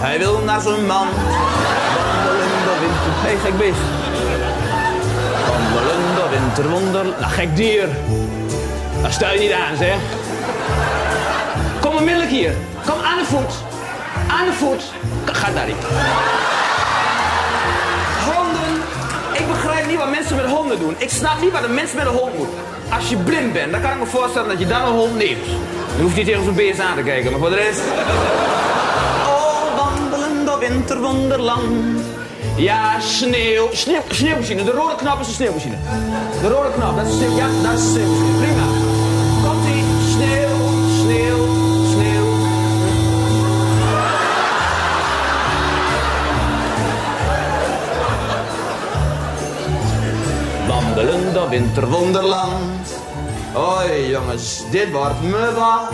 [0.00, 1.08] hij wil naar zijn man.
[3.24, 3.78] Hey, gek beest.
[5.48, 7.04] Wandelende winterwonder...
[7.04, 7.88] Nou, gek dier.
[9.02, 9.96] Dat stel je niet aan, zeg.
[11.80, 12.52] Kom onmiddellijk hier.
[12.86, 13.54] Kom aan de voet.
[14.28, 14.82] Aan de voet.
[15.24, 15.84] Ga daar niet.
[18.24, 18.82] Honden.
[19.32, 20.94] Ik begrijp niet wat mensen met honden doen.
[20.98, 22.48] Ik snap niet wat een mens met een hond moet.
[22.94, 25.46] Als je blind bent, dan kan ik me voorstellen dat je dan een hond neemt.
[25.92, 27.80] Dan hoef je niet tegen zo'n beest aan te kijken, maar voor de rest...
[29.26, 32.01] Oh, wandelend door winterwonderland.
[32.56, 33.68] Ja, sneeuw.
[33.72, 34.64] Sneeuw, sneeuwmachine.
[34.64, 35.76] De rode knop is de sneeuwmachine.
[36.40, 37.36] De rode knop, dat is sneeuw.
[37.36, 38.36] Ja, dat is de sneeuwmachine.
[38.38, 38.66] Prima.
[39.42, 39.84] Komt-ie.
[40.12, 40.56] Sneeuw,
[41.00, 41.46] sneeuw,
[41.92, 42.30] sneeuw.
[50.66, 53.00] Wandelen door winterwonderland.
[53.52, 55.92] Hoi jongens, dit wordt me wat.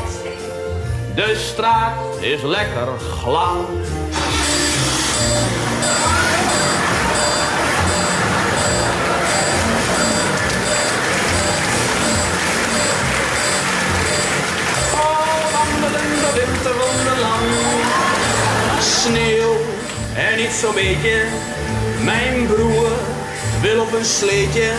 [1.14, 2.88] De straat is lekker
[3.20, 3.56] glad.
[20.58, 21.24] Zo'n beetje.
[22.04, 22.90] Mijn broer
[23.60, 24.72] wil op een sleetje.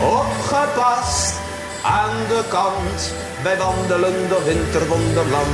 [0.00, 1.40] Opgepast
[1.82, 3.14] aan de kant.
[3.42, 5.46] Wij wandelen door winterwonderland.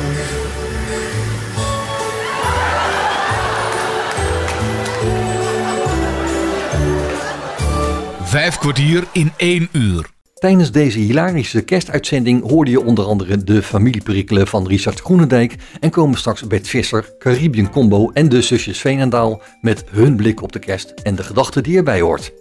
[8.22, 10.13] Vijf kwartier in één uur.
[10.44, 16.18] Tijdens deze hilarische kerstuitzending hoorde je onder andere de familieperikelen van Richard Groenendijk en komen
[16.18, 20.90] straks Bert Visser, Caribbean Combo en de zusjes Veenendaal met hun blik op de kerst
[20.90, 22.32] en de gedachten die erbij hoort.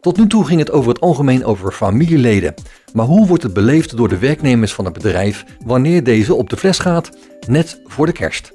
[0.00, 2.54] Tot nu toe ging het over het algemeen over familieleden.
[2.92, 6.56] Maar hoe wordt het beleefd door de werknemers van het bedrijf wanneer deze op de
[6.56, 7.10] fles gaat,
[7.46, 8.52] net voor de kerst?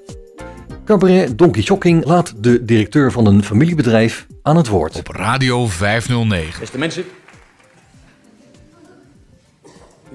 [0.86, 4.96] Cabaret Donkey Shocking laat de directeur van een familiebedrijf aan het woord.
[4.96, 6.60] Op Radio 509.
[6.60, 7.04] Beste mensen.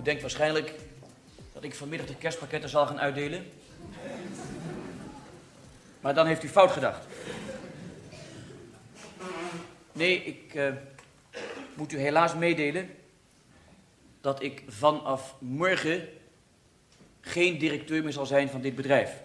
[0.03, 0.75] U denkt waarschijnlijk
[1.53, 3.53] dat ik vanmiddag de kerstpakketten zal gaan uitdelen.
[6.01, 7.07] Maar dan heeft u fout gedacht.
[9.93, 10.73] Nee, ik eh,
[11.75, 12.91] moet u helaas meedelen
[14.21, 16.09] dat ik vanaf morgen
[17.21, 19.23] geen directeur meer zal zijn van dit bedrijf.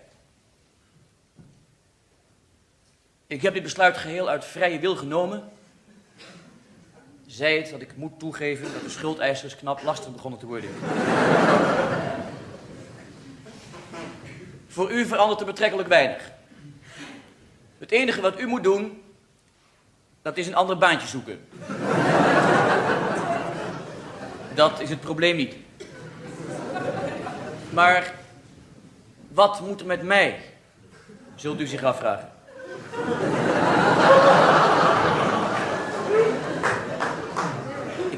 [3.28, 5.52] Ik heb dit besluit geheel uit vrije wil genomen.
[7.38, 10.70] Zij het dat ik moet toegeven dat de schuldeisers knap lastig begonnen te worden.
[14.68, 16.32] Voor u verandert er betrekkelijk weinig.
[17.78, 19.02] Het enige wat u moet doen,
[20.22, 21.40] dat is een ander baantje zoeken.
[24.54, 25.56] Dat is het probleem niet.
[27.70, 28.14] Maar
[29.28, 30.40] wat moet er met mij?
[31.36, 32.30] Zult u zich afvragen.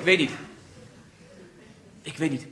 [0.09, 0.37] Weet niet.
[2.01, 2.47] Ik weet niet.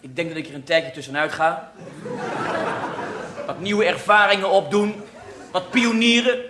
[0.00, 1.72] Ik denk dat ik er een tijdje tussenuit ga.
[3.46, 5.02] Wat nieuwe ervaringen opdoen.
[5.50, 6.40] Wat pionieren.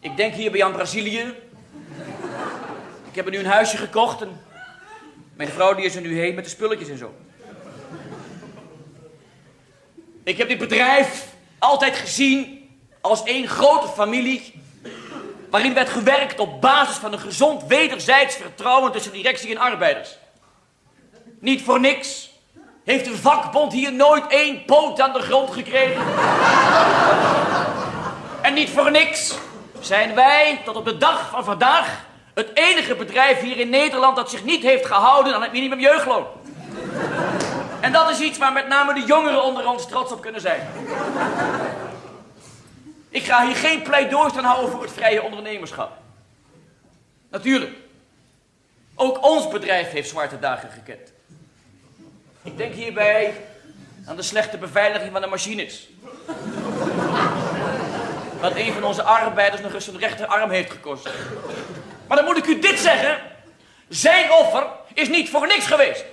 [0.00, 1.34] Ik denk hier aan Brazilië.
[3.10, 4.40] Ik heb er nu een huisje gekocht en
[5.36, 7.14] mijn vrouw die is er nu heen met de spulletjes en zo.
[10.22, 11.26] Ik heb dit bedrijf
[11.58, 12.68] altijd gezien
[13.00, 14.62] als één grote familie
[15.52, 20.16] waarin werd gewerkt op basis van een gezond wederzijds vertrouwen tussen directie en arbeiders.
[21.40, 22.30] Niet voor niks
[22.84, 26.02] heeft de vakbond hier nooit één poot aan de grond gekregen.
[28.42, 29.34] en niet voor niks
[29.80, 34.30] zijn wij tot op de dag van vandaag het enige bedrijf hier in Nederland dat
[34.30, 36.26] zich niet heeft gehouden aan het minimum jeugdloon.
[37.80, 40.60] En dat is iets waar met name de jongeren onder ons trots op kunnen zijn.
[43.12, 45.92] Ik ga hier geen pleidooi staan houden voor het vrije ondernemerschap.
[47.30, 47.72] Natuurlijk.
[48.94, 51.12] Ook ons bedrijf heeft zwarte dagen gekend.
[52.42, 53.34] Ik denk hierbij
[54.06, 55.88] aan de slechte beveiliging van de machines.
[58.40, 61.08] Wat een van onze arbeiders nog eens zijn rechterarm heeft gekost.
[62.06, 63.18] Maar dan moet ik u dit zeggen.
[63.88, 66.04] Zijn offer is niet voor niks geweest.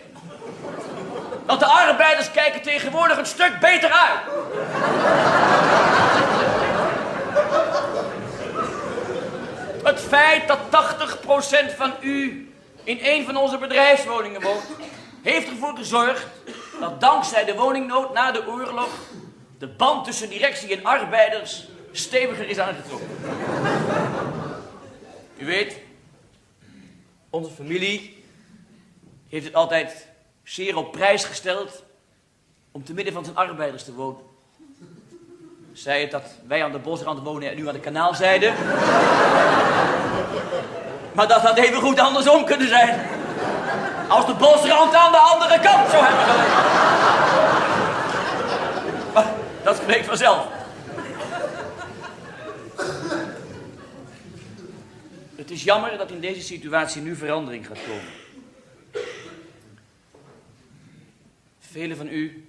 [1.45, 4.19] Want de arbeiders kijken tegenwoordig een stuk beter uit.
[9.83, 10.59] Het feit dat
[11.71, 12.49] 80% van u
[12.83, 14.65] in een van onze bedrijfswoningen woont,
[15.21, 16.27] heeft ervoor gezorgd
[16.79, 18.89] dat dankzij de woningnood na de oorlog
[19.57, 23.09] de band tussen directie en arbeiders steviger is aangetrokken.
[25.37, 25.77] U weet,
[27.29, 28.23] onze familie
[29.29, 30.07] heeft het altijd
[30.43, 31.83] zeer op prijs gesteld
[32.71, 34.21] om te midden van zijn arbeiders te wonen.
[35.73, 38.53] Zij het dat wij aan de bosrand wonen en u aan de kanaalzijde.
[41.13, 42.99] Maar dat had even goed andersom kunnen zijn.
[44.07, 46.63] Als de bosrand aan de andere kant zou hebben gelegen.
[49.13, 50.47] Maar dat spreekt vanzelf.
[55.35, 58.11] Het is jammer dat in deze situatie nu verandering gaat komen.
[61.59, 62.47] Velen van u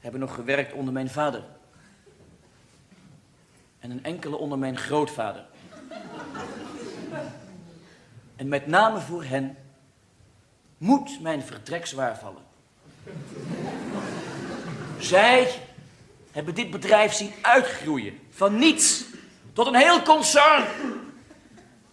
[0.00, 1.42] hebben nog gewerkt onder mijn vader.
[3.86, 5.44] En een enkele onder mijn grootvader.
[8.36, 9.56] En met name voor hen
[10.78, 12.42] moet mijn vertrek zwaar vallen.
[14.98, 15.48] Zij
[16.32, 18.20] hebben dit bedrijf zien uitgroeien.
[18.30, 19.04] Van niets
[19.52, 20.64] tot een heel concern.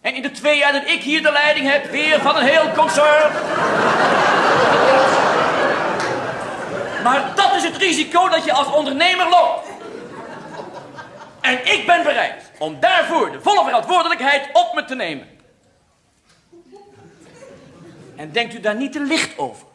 [0.01, 2.71] En in de twee jaar dat ik hier de leiding heb, weer van een heel
[2.71, 3.31] concern.
[7.03, 9.72] Maar dat is het risico dat je als ondernemer loopt.
[11.43, 15.27] En ik ben bereid om daarvoor de volle verantwoordelijkheid op me te nemen.
[18.15, 19.67] En denkt u daar niet te licht over.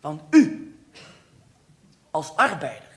[0.00, 0.74] Want u,
[2.10, 2.88] als arbeider,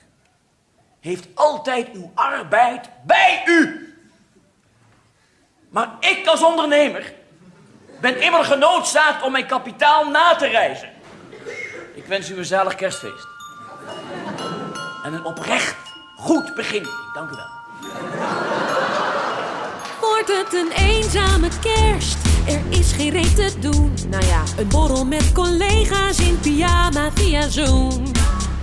[1.00, 3.88] heeft altijd uw arbeid bij u.
[5.68, 7.12] Maar ik als ondernemer
[8.00, 10.90] ben immer genoodzaakt om mijn kapitaal na te reizen.
[11.94, 13.26] Ik wens u een zalig kerstfeest.
[15.04, 15.89] En een oprecht
[16.20, 16.86] goed begin.
[17.12, 17.58] Dank u wel.
[20.00, 22.16] Wordt het een eenzame kerst?
[22.46, 23.94] Er is geen reet te doen.
[24.08, 28.04] Nou ja, een borrel met collega's in pyjama via Zoom.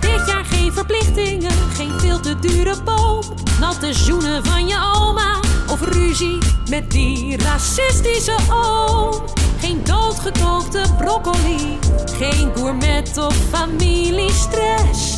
[0.00, 3.22] Dit jaar geen verplichtingen, geen veel te dure boom.
[3.60, 5.40] Natte zoenen van je oma
[5.70, 6.38] of ruzie
[6.70, 9.24] met die racistische oom.
[9.60, 11.78] Geen doodgekookte broccoli,
[12.18, 15.17] geen gourmet of familiestress.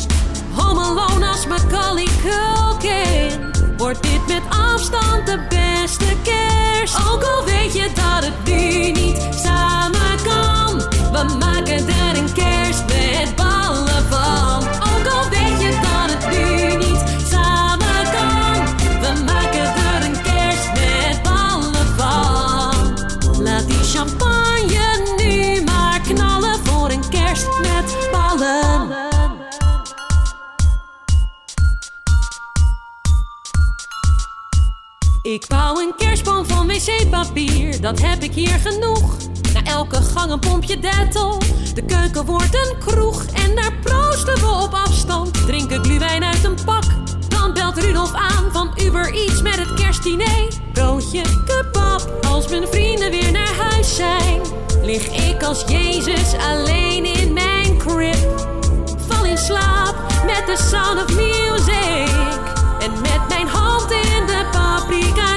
[0.53, 3.51] Home Alone als Macaulay Culkin.
[3.77, 6.95] Wordt dit met afstand de beste kerst?
[6.95, 10.77] Ook al weet je dat het nu niet samen kan
[11.11, 13.40] We maken er een kerst met
[35.31, 39.17] Ik bouw een kerstboom van wc-papier, dat heb ik hier genoeg.
[39.53, 41.37] Na elke gang een pompje dettel,
[41.73, 43.25] de keuken wordt een kroeg.
[43.25, 46.83] En daar proosten we op afstand, drinken gluwijn uit een pak.
[47.27, 50.47] Dan belt Rudolf aan van Uber Eats met het kerstdiner.
[50.73, 54.41] Broodje kebab, als mijn vrienden weer naar huis zijn.
[54.81, 58.49] Lig ik als Jezus alleen in mijn crib.
[59.07, 62.39] Val in slaap met de sound of music.
[62.79, 64.10] En met mijn hand in
[64.41, 65.30] de paprika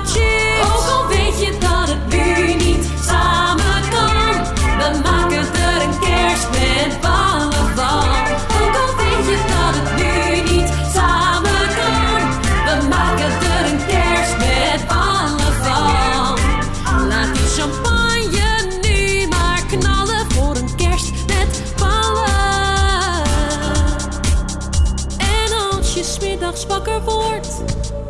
[26.66, 27.62] wakker wordt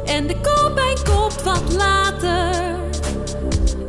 [0.05, 2.77] en de kopijn komt wat later,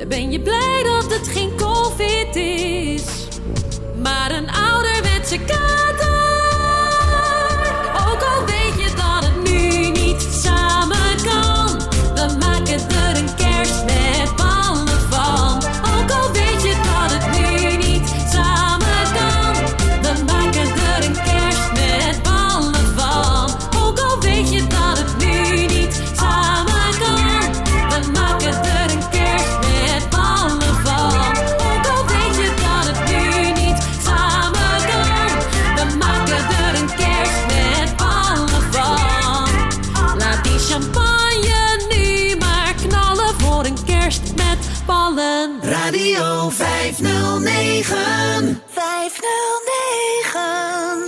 [0.08, 3.04] ben je blij dat het geen COVID is,
[4.02, 6.15] maar een ouderwetse kater.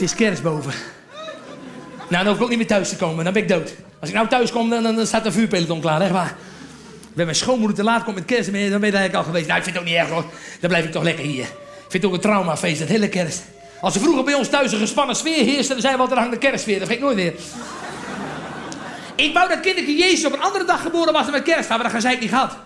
[0.07, 0.73] Is kerst boven.
[2.09, 3.23] Nou, dan hoef ik ook niet meer thuis te komen.
[3.23, 3.73] Dan ben ik dood.
[3.99, 6.01] Als ik nou thuis kom, dan, dan, staat de vuurpeloton klaar.
[6.01, 6.35] Echt waar.
[7.13, 9.47] Bij mijn schoonmoeder te laat komt met kerst, dan ben je ben eigenlijk al geweest.
[9.47, 10.25] Nou, ik vind het ook niet erg hoor.
[10.59, 11.43] Dan blijf ik toch lekker hier.
[11.43, 13.43] Ik vind het ook een traumafeest, dat hele kerst.
[13.81, 16.41] Als er vroeger bij ons thuis een gespannen sfeer heerste, dan zeiden we altijd, hangt
[16.41, 16.79] de kerstsfeer.
[16.79, 17.33] Dat ga ik nooit weer.
[19.15, 21.69] Ik wou dat kindertje Jezus op een andere dag geboren was dan met kerst.
[21.69, 22.57] Maar dat het niet gehad.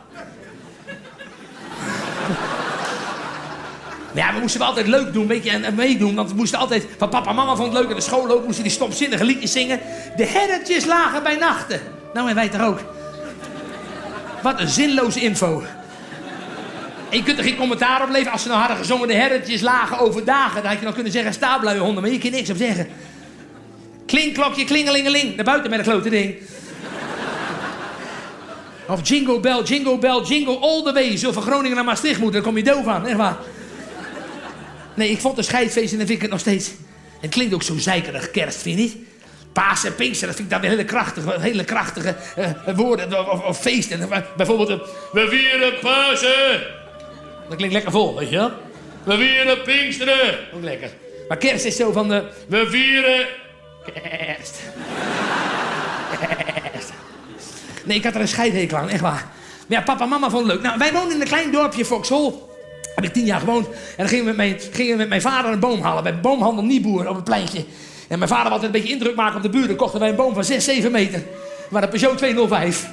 [4.13, 6.15] Ja, we moesten wel altijd leuk doen, weet je, en, en meedoen.
[6.15, 8.45] Want we moesten altijd, van papa en mama vond het leuk, en de school ook,
[8.45, 9.79] moesten die stomzinnige liedjes zingen.
[10.15, 11.81] De herretjes lagen bij nachten.
[12.13, 12.79] Nou, en wij toch ook.
[14.41, 15.63] Wat een zinloze info.
[17.09, 18.31] En je kunt er geen commentaar op leveren.
[18.31, 20.61] Als ze nou hadden gezongen, de herretjes lagen over dagen.
[20.61, 22.87] Dan had je nog kunnen zeggen, staabluie honden, maar je kunt niks op zeggen.
[24.05, 26.35] Klinkklokje, klingelingeling, naar buiten met een grote ding.
[28.87, 31.17] Of Jingle Bell, Jingle Bell, Jingle all the way.
[31.17, 33.37] Zo van Groningen naar Maastricht moeten, dan kom je doof aan, echt waar.
[34.95, 36.71] Nee, ik vond de scheidfeest en dan vind ik het nog steeds...
[37.19, 38.95] Het klinkt ook zo zeikerig, kerst, vind je niet?
[39.53, 43.59] Paas en Pinkster, dat vind ik dan weer hele krachtige, hele krachtige eh, woorden of,
[43.61, 44.11] feesten.
[44.11, 44.77] Eh, Bijvoorbeeld, eh,
[45.11, 46.63] we vieren Pasen.
[47.47, 48.51] Dat klinkt lekker vol, weet je wel?
[49.03, 50.37] We vieren Pinksteren.
[50.53, 50.89] Ook lekker.
[51.27, 53.25] Maar kerst is zo van, de, we vieren
[53.85, 54.59] kerst.
[56.71, 56.91] kerst.
[57.83, 59.25] Nee, ik had er een scheidhekel aan, echt waar.
[59.67, 60.65] Maar ja, papa en mama vonden het leuk.
[60.65, 62.33] Nou, wij woonden in een klein dorpje, Vauxhall.
[62.95, 63.67] Heb ik tien jaar gewoond.
[63.67, 66.03] En dan gingen we met mijn, gingen we met mijn vader een boom halen.
[66.03, 67.65] Bij boomhandel Nieboer op het pleintje.
[68.07, 69.75] En mijn vader wilde een beetje indruk maken op de buren.
[69.75, 71.23] Kochten wij een boom van 6, 7 meter.
[71.69, 72.87] Maar een Peugeot 205.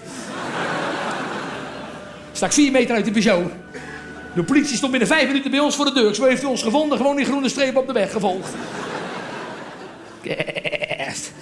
[2.33, 3.51] Stak 4 meter uit de Peugeot.
[4.35, 6.15] De politie stond binnen 5 minuten bij ons voor de deur.
[6.15, 6.99] Zo heeft u ons gevonden.
[6.99, 8.55] Gewoon die groene streep op de weg gevolgd.
[10.23, 11.33] Kerst.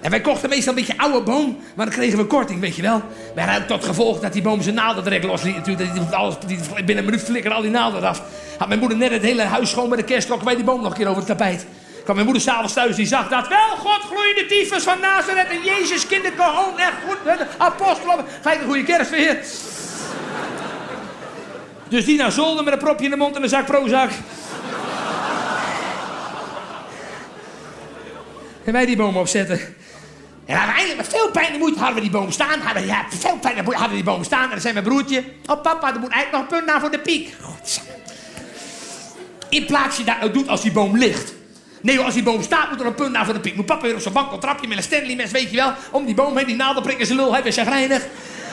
[0.00, 2.82] En wij kochten meestal een beetje oude boom, maar dan kregen we korting, weet je
[2.82, 3.02] wel.
[3.34, 5.56] Maar had ook tot gevolg dat die boom zijn naalden direct losliet.
[5.56, 8.22] Natuurlijk, dat alles, die, binnen een minuut flikkerde al die naalden eraf.
[8.58, 10.90] Had mijn moeder net het hele huis schoon met de kerstklok bij die boom nog
[10.90, 11.66] een keer over het tapijt.
[12.02, 13.48] Kwam mijn moeder s'avonds thuis, die zag dat.
[13.48, 17.46] Wel, God, gloeiende tyfus van Nazareth en Jezus, kinderkohoon, echt goed.
[17.58, 19.38] Apostel, gelijk een goede kerst weer.
[21.88, 24.10] Dus die naar zolder met een propje in de mond en een zak Prozac.
[28.64, 29.60] En wij die boom opzetten.
[30.50, 32.60] En uiteindelijk met veel pijn en moeite hadden we die boom staan.
[32.60, 34.44] Hadden, ja, veel pijn en moeite hadden we die boom staan.
[34.44, 35.24] En dan zei mijn broertje...
[35.46, 37.36] Oh papa, er moet eigenlijk nog een punt naar voor de piek.
[39.48, 41.32] In plaats je dat nou doet als die boom ligt.
[41.80, 43.56] Nee, als die boom staat, moet er een punt naar voor de piek.
[43.56, 45.72] Moet papa weer op zijn bank een trapje met een Stanley mes, weet je wel.
[45.90, 47.32] Om die boom heen, die naaldenprik in zijn lul.
[47.32, 48.06] Hij was chagrijnig.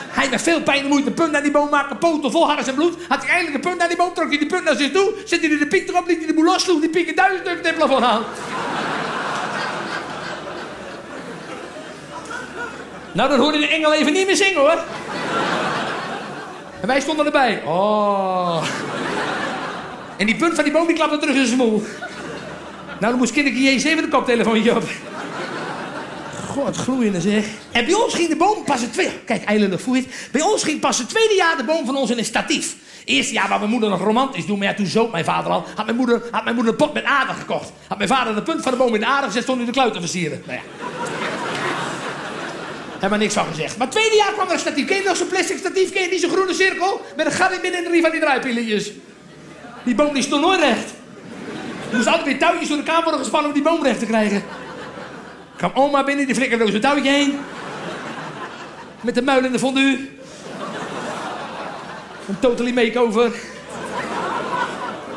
[0.09, 1.97] Hij met veel pijn en moeite een punt naar die boom maken.
[1.97, 2.95] Poten vol hadden zijn bloed.
[3.07, 5.13] Had hij eindelijk een punt naar die boom, trok hij die punt naar zich toe.
[5.25, 7.41] Zette hij de piek erop, liet hij de boel los, sloeg die piek in duizend
[7.41, 8.23] stukken het plafond aan.
[13.17, 14.83] Nou, dan hoorde de engel even niet meer zingen, hoor.
[16.81, 17.61] En wij stonden erbij.
[17.65, 18.63] Oh.
[20.17, 21.83] En die punt van die boom die klapte terug in zijn mol.
[22.87, 24.83] Nou, dan moest kindertje Jezus even de koptelefoontje op.
[26.47, 27.45] God, gloeiende zeg.
[27.71, 29.13] En bij ons ging de boom pas het tweede...
[29.25, 30.29] Kijk, eilendig je het.
[30.31, 32.75] Bij ons ging pas het tweede jaar de boom van ons in een statief.
[33.05, 35.65] Eerste jaar waar mijn moeder nog romantisch doen, maar ja, toen zoot mijn vader al.
[35.75, 37.71] Had mijn moeder, had mijn moeder een pot met aarde gekocht.
[37.87, 39.71] Had mijn vader de punt van de boom in de aarde gezet, stond in de
[39.71, 40.43] kluit te versieren.
[40.45, 40.63] Nou ja.
[42.99, 43.77] Heb maar niks van gezegd.
[43.77, 44.87] Maar het tweede jaar kwam er een statief.
[44.87, 45.91] Ken je nog zo'n plastic statief?
[45.91, 47.01] Ken je die zo'n groene cirkel?
[47.15, 48.91] Met een gat in midden en drie van die draaipilletjes.
[49.83, 50.93] Die boom die stond nooit recht.
[51.89, 54.05] Er moest altijd weer touwtjes door de kamer worden gespannen om die boom recht te
[54.05, 54.43] krijgen.
[55.57, 57.39] Kwam oma binnen, die flikkerde door zijn touwtje heen.
[59.01, 60.09] Met de muil in de fondue.
[62.27, 63.31] Een totally makeover.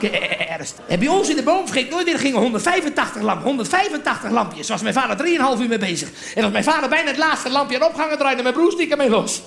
[0.01, 0.75] Kerst.
[0.87, 3.45] En bij ons in de boom, vergeet nooit weer, er gingen 185 lampen.
[3.47, 4.69] 185 lampjes.
[4.69, 6.09] Was mijn vader 3,5 uur mee bezig.
[6.35, 9.11] En als mijn vader bijna het laatste lampje had opgehangen, draaide mijn broer stiekem mee
[9.11, 9.43] los.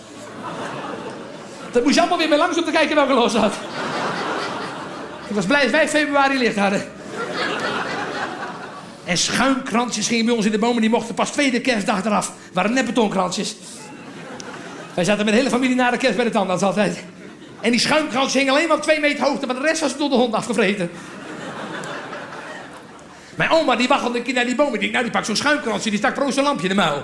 [1.72, 3.54] Dan moest je allemaal weer mee langs om te kijken welke los had.
[5.28, 6.86] Ik was blij dat wij februari licht hadden.
[9.04, 12.32] En schuimkransjes gingen bij ons in de bomen, die mochten pas tweede kerstdag eraf.
[12.54, 13.56] waren net betonkransjes.
[14.94, 17.04] Wij zaten met de hele familie na de kerst bij de tandarts altijd.
[17.64, 20.10] En die schuimkransjes hingen alleen maar op twee meter hoogte, maar de rest was door
[20.10, 20.92] de hond afgevreten.
[23.36, 24.78] Mijn oma die waggelde een keer naar die boom.
[24.78, 27.04] Denk, nou die pakt zo'n schuimkransje, die stak proost een lampje in de muil.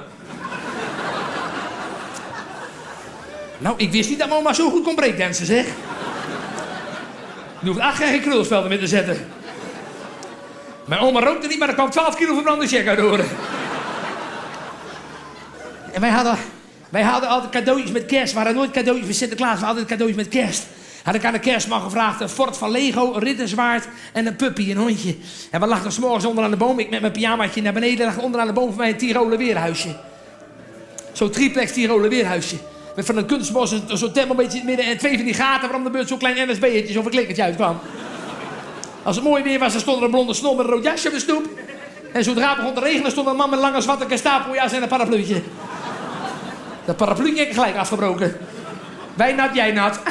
[3.57, 5.65] Nou, ik wist niet dat mijn oma zo goed kon breakdansen, zeg.
[7.59, 9.27] Je hoeft echt geen krulspelden meer te zetten.
[10.85, 13.27] Mijn oma rookte niet, maar er kwam 12 kilo verbrande check uit de oren.
[15.91, 16.37] En wij hadden,
[16.89, 18.31] wij hadden altijd cadeautjes met kerst.
[18.31, 20.67] We hadden nooit cadeautjes voor Sinterklaas, we hadden cadeautjes met kerst.
[21.03, 24.71] Had ik aan de kerstman gevraagd een fort van Lego, een ridderzwaard en een puppy,
[24.71, 25.15] een hondje.
[25.51, 26.79] En we lachten 's morgens onder aan de boom.
[26.79, 29.37] Ik met mijn pyjamaatje naar beneden lag onder aan de boom van mij een Tiroler
[29.37, 29.95] weerhuisje.
[31.11, 32.55] Zo'n triplex Tiroler weerhuisje.
[32.95, 35.83] Met van een kunstbos zo'n beetje in het midden en twee van die gaten waarom
[35.83, 37.79] de beurt zo'n klein NSB'tje, zo'n verklikkertje uitkwam.
[39.03, 41.07] Als het mooi weer was, dan stond er een blonde snor met een rood jasje
[41.07, 41.49] op de stoep.
[42.13, 44.87] En zodra het begon te regenen, stond een man met lange zwarte gestapojas en een
[44.87, 45.41] parapluutje.
[46.89, 48.37] Dat parapluutje heb ik gelijk afgebroken.
[49.13, 49.99] Wij nat, jij nat.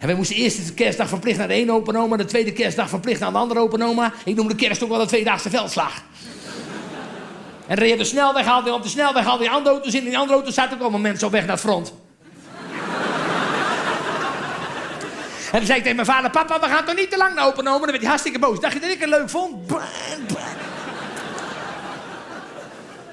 [0.00, 2.88] En wij moesten eerst de kerstdag verplicht naar de ene open oma, de tweede kerstdag
[2.88, 4.12] verplicht naar de andere open.
[4.24, 6.02] Ik noem de kerst ook wel de tweedaagse veldslag.
[7.66, 10.00] En reed de snelweg, haalde op de snelweg, haalde je andere auto's in.
[10.00, 11.92] In die andere auto's zaten ook allemaal mensen op weg naar het front.
[15.56, 17.66] En zei ik tegen mijn vader, papa, we gaan toch niet te lang naar open
[17.66, 17.78] oma?
[17.78, 18.60] Dan werd hij hartstikke boos.
[18.60, 19.66] Dacht je dat ik het leuk vond?
[19.66, 19.82] Bang.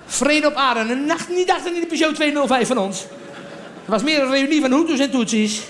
[0.05, 0.79] Vrede op aarde.
[0.79, 2.99] En nacht, niet dachten in de Peugeot 205 van ons.
[2.99, 5.61] Het was meer een reunie van Hutus en Tutsis.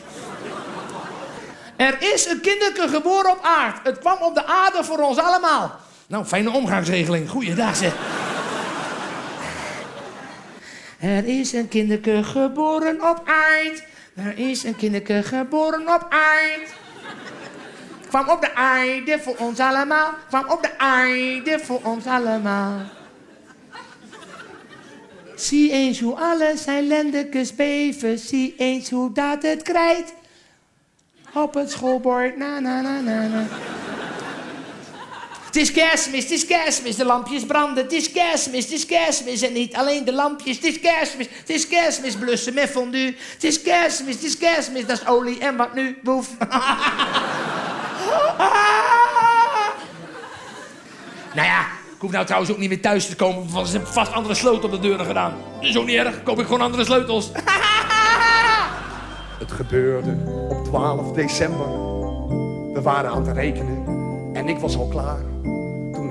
[1.75, 3.79] Er is een kinderke geboren op aard.
[3.83, 5.79] Het kwam op de aarde voor ons allemaal.
[6.07, 7.29] Nou, fijne omgangsregeling.
[7.29, 7.93] Goeiedag zeg.
[10.99, 13.83] Er is een kinderke geboren op aard.
[14.15, 16.73] Er is een kinderke geboren op aard.
[18.07, 20.13] Kwam op de aarde voor ons allemaal.
[20.27, 22.79] Kwam op de aarde voor ons allemaal.
[25.35, 28.19] Zie eens hoe alle zijn lendekes beven.
[28.19, 30.13] Zie eens hoe dat het krijt.
[31.33, 33.45] Op het schoolbord, na na na na na.
[35.53, 37.83] Het is kerstmis, het is kerstmis, de lampjes branden.
[37.83, 40.55] Het is kerstmis, het is kerstmis en niet alleen de lampjes.
[40.55, 43.15] Het is kerstmis, het is kerstmis, blussen met fondue.
[43.33, 46.29] Het is kerstmis, het is kerstmis, dat is olie en wat nu, boef.
[51.35, 51.61] nou ja,
[51.95, 54.35] ik hoef nou trouwens ook niet meer thuis te komen, want ze hebben vast andere
[54.35, 55.33] sleutels op de deuren gedaan.
[55.55, 57.31] Dat is ook niet erg, koop ik gewoon andere sleutels.
[59.39, 60.17] Het gebeurde
[60.49, 61.67] op 12 december.
[62.73, 63.83] We waren aan het rekenen
[64.33, 65.32] en ik was al klaar.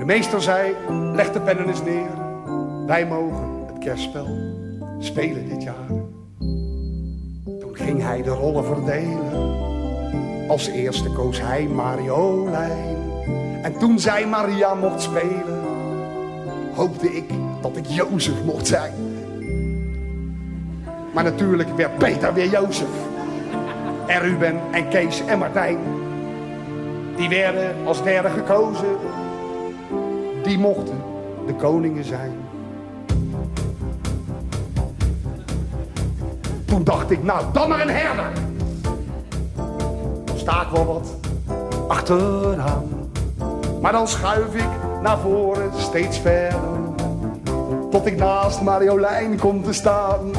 [0.03, 2.09] De meester zei, leg de pennen eens neer.
[2.85, 4.27] Wij mogen het kerstspel
[4.99, 5.87] spelen dit jaar.
[7.59, 9.57] Toen ging hij de rollen verdelen.
[10.49, 12.97] Als eerste koos hij Mariolijn.
[13.61, 15.61] En toen zij Maria mocht spelen,
[16.75, 17.29] hoopte ik
[17.61, 18.93] dat ik Jozef mocht zijn.
[21.13, 22.93] Maar natuurlijk werd Peter weer Jozef.
[24.07, 25.77] En Ruben en Kees en Martijn.
[27.15, 29.21] Die werden als derde gekozen.
[30.43, 31.01] Die mochten
[31.47, 32.31] de koningen zijn.
[36.65, 38.31] Toen dacht ik, nou dan maar een herder.
[40.35, 41.15] Sta ik wel wat
[41.87, 42.83] achteraan.
[43.81, 44.69] Maar dan schuif ik
[45.01, 46.59] naar voren steeds verder.
[47.91, 50.31] Tot ik naast Mariolijn kom te staan.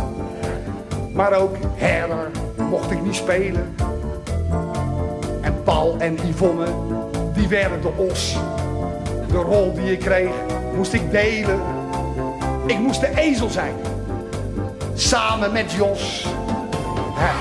[1.14, 2.30] Maar ook herder
[2.70, 3.74] mocht ik niet spelen.
[5.40, 6.66] En Paul en Yvonne,
[7.34, 8.38] die werden de os.
[9.34, 10.30] De rol die ik kreeg,
[10.74, 11.60] moest ik delen.
[12.66, 13.74] Ik moest de ezel zijn.
[14.94, 16.26] Samen met Jos.
[17.14, 17.32] Hè.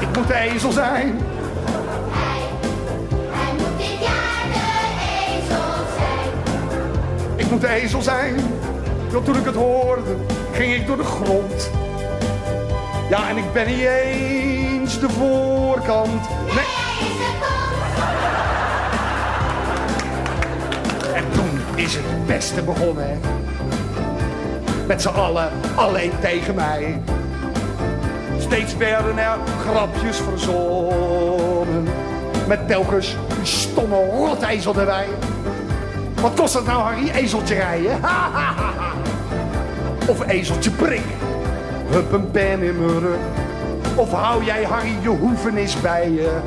[0.00, 1.18] Ik moet de ezel zijn.
[7.36, 8.34] Ik moet de ezel zijn.
[9.10, 10.16] Want toen ik het hoorde,
[10.52, 11.70] ging ik door de grond.
[13.10, 14.61] Ja, en ik ben niet eens
[15.02, 16.28] de voorkant.
[16.54, 16.64] Nee.
[21.14, 23.20] En toen is het beste begonnen.
[24.86, 27.00] Met z'n allen, alleen tegen mij.
[28.38, 31.88] Steeds werden er grapjes verzonnen.
[32.46, 35.06] Met telkens die stomme rotezel erbij.
[36.20, 37.10] Wat kost dat nou, Harry?
[37.10, 38.00] Ezeltje rijden?
[40.10, 41.04] of ezeltje prik.
[41.90, 43.41] Hup een pen in mijn rug.
[43.96, 46.40] Of hou jij, Harry, je hoeven eens bij je.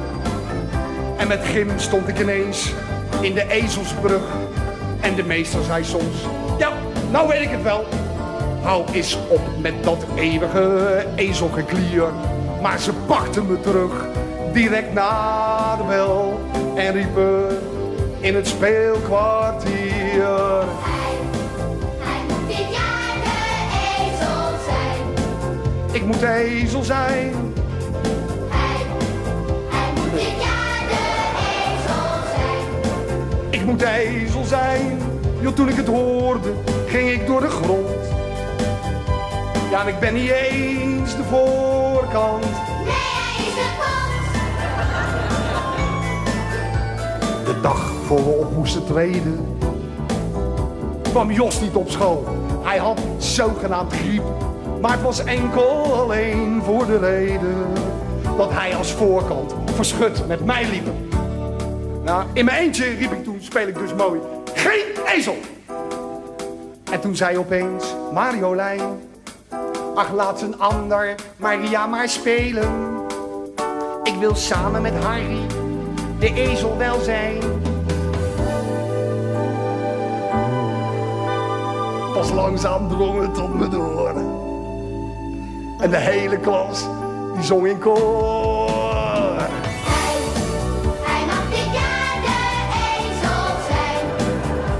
[1.18, 2.74] En met Gim stond ik ineens
[3.22, 4.24] in de ezelsbrug.
[5.00, 6.16] En de meester zei soms,
[6.58, 6.72] ja,
[7.12, 7.86] nou weet ik het wel.
[8.62, 12.04] Hou eens op met dat eeuwige ezelgeklier.
[12.62, 14.06] Maar ze pakten me terug,
[14.54, 16.39] direct na de bel.
[16.76, 17.60] En riepen
[18.20, 20.64] in het speelkwartier.
[26.06, 27.34] Ik moet de ezel zijn.
[33.49, 34.99] Ik moet de ezel zijn.
[35.39, 36.53] Jo, toen ik het hoorde,
[36.88, 37.89] ging ik door de grond.
[39.70, 42.45] Ja, en ik ben niet eens de voorkant.
[47.45, 49.58] De dag voor we op moesten treden,
[51.01, 52.26] kwam Jos niet op school.
[52.64, 54.24] Hij had zogenaamd griep,
[54.82, 57.74] maar het was enkel alleen voor de reden
[58.38, 60.88] dat hij als voorkant verschut met mij liep.
[62.04, 64.20] Nou, in mijn eentje riep ik toen, speel ik dus mooi,
[64.54, 65.38] geen ezel!
[66.92, 68.82] En toen zei opeens Mariolijn,
[69.96, 72.70] ach laat een ander Maria maar spelen.
[74.04, 75.46] Ik wil samen met Harry
[76.20, 77.40] de ezel wel zijn.
[82.14, 84.25] Pas langzaam drong het tot me door.
[85.80, 86.86] En de hele klas,
[87.34, 89.40] die zong in koor.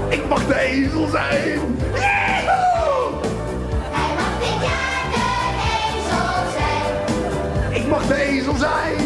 [0.08, 1.60] Ik mag de ezel zijn.
[7.70, 8.96] Ik mag de ezel zijn.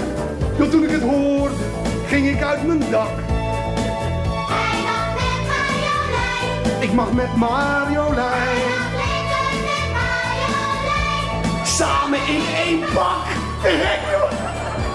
[0.59, 1.55] Ja, toen ik het hoorde,
[2.07, 3.11] ging ik uit mijn dak.
[6.81, 8.70] Ik mag met Marjolein.
[11.81, 13.25] Samen in één pak.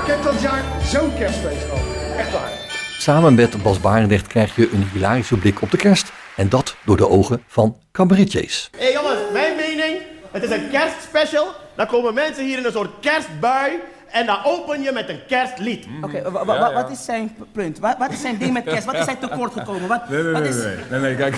[0.02, 2.18] Ik heb dat jaar zo'n kerstfeest gehad.
[2.18, 2.52] Echt waar.
[2.98, 6.12] Samen met Bas Barendrecht krijg je een hilarische blik op de kerst.
[6.36, 8.70] En dat door de ogen van cabaretiers.
[8.78, 9.98] Hé hey jongens, mijn mening,
[10.32, 11.48] het is een kerstspecial.
[11.76, 13.72] Dan komen mensen hier in een soort kerstbui.
[14.12, 15.86] En dan open je met een kerstlied.
[16.02, 17.80] Oké, wa- wa- wat is zijn punt?
[17.80, 18.86] Wat, wat is zijn ding met kerst?
[18.86, 19.88] Wat is hij tekort gekomen?
[19.88, 20.64] Wat, Nee, nee, wat nee, is...
[20.64, 21.36] nee, nee, nee, kijk.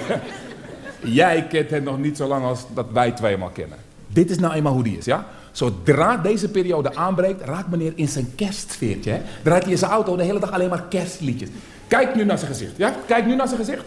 [1.21, 3.77] Jij kent hem nog niet zo lang als dat wij twee hem al kennen.
[4.07, 5.25] Dit is nou eenmaal hoe die is, ja?
[5.51, 9.11] Zodra deze periode aanbreekt, raakt meneer in zijn kerstsfeertje.
[9.11, 9.21] Hè?
[9.43, 11.49] Draait hij in zijn auto de hele dag alleen maar kerstliedjes.
[11.87, 12.93] Kijk nu naar zijn gezicht, ja?
[13.05, 13.83] Kijk nu naar zijn gezicht.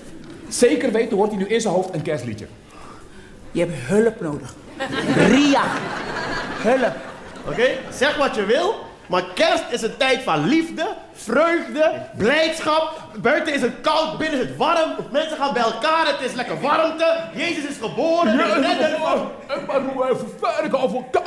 [0.48, 2.46] Zeker weten hoort hij nu in zijn hoofd een kerstliedje.
[3.52, 4.54] Je hebt hulp nodig.
[5.14, 5.62] Ria.
[6.62, 6.94] Hulp.
[7.48, 8.74] Oké, zeg wat je wil.
[9.10, 13.02] Maar kerst is een tijd van liefde, vreugde, blijdschap.
[13.16, 14.90] Buiten is het koud, binnen is het warm.
[15.10, 17.16] Mensen gaan bij elkaar, het is lekker warmte.
[17.34, 18.36] Jezus is geboren.
[18.36, 19.30] de redder van-
[19.66, 20.26] Maar hoe even.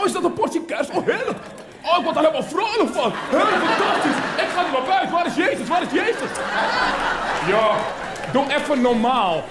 [0.06, 0.90] Is dat een portie kerst?
[0.90, 1.38] Oh, heerlijk.
[1.84, 3.14] Oh, ik word er helemaal vrolijk van.
[3.30, 4.18] Heel fantastisch.
[4.44, 5.12] Ik ga er maar buiten.
[5.12, 5.68] Waar is Jezus?
[5.68, 6.30] Waar is Jezus?
[7.48, 7.76] Ja,
[8.32, 9.44] doe even normaal.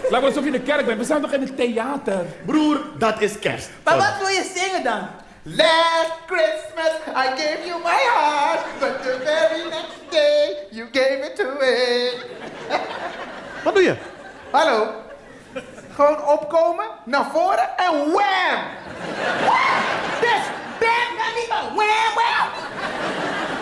[0.00, 0.98] Lijkt wel alsof je in de kerk bent.
[0.98, 2.26] We zijn toch in het theater?
[2.46, 3.70] Broer, dat is kerst.
[3.84, 4.98] Maar wat wil je zingen dan?
[5.44, 11.40] Last Christmas I gave you my heart, but the very next day you gave it
[11.40, 12.12] away.
[13.64, 13.96] Wat doe je?
[14.50, 14.88] Hallo?
[15.94, 18.60] Gewoon opkomen, naar voren en wham!
[20.20, 20.42] Dus,
[20.78, 22.48] bam, kan niet maar wham, wham.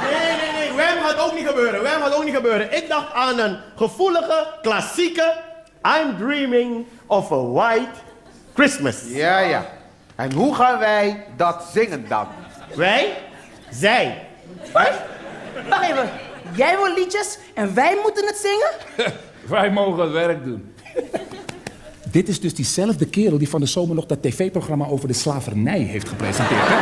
[0.03, 0.73] Nee, nee, nee.
[0.73, 1.83] Wham gaat ook niet gebeuren.
[1.83, 2.73] Wham gaat ook niet gebeuren.
[2.77, 5.45] Ik dacht aan een gevoelige, klassieke...
[5.83, 7.91] I'm dreaming of a white
[8.55, 9.03] Christmas.
[9.05, 9.76] Ja, ja.
[10.17, 12.27] En hoe gaan wij dat zingen dan?
[12.75, 13.13] Wij?
[13.71, 14.27] Zij.
[14.73, 16.11] Wacht even.
[16.55, 18.71] Jij wil liedjes en wij moeten het zingen?
[19.47, 20.75] Wij mogen het werk doen.
[22.13, 25.79] Dit is dus diezelfde kerel die van de zomer nog dat tv-programma over de slavernij
[25.79, 26.63] heeft gepresenteerd.
[26.65, 26.75] Hè?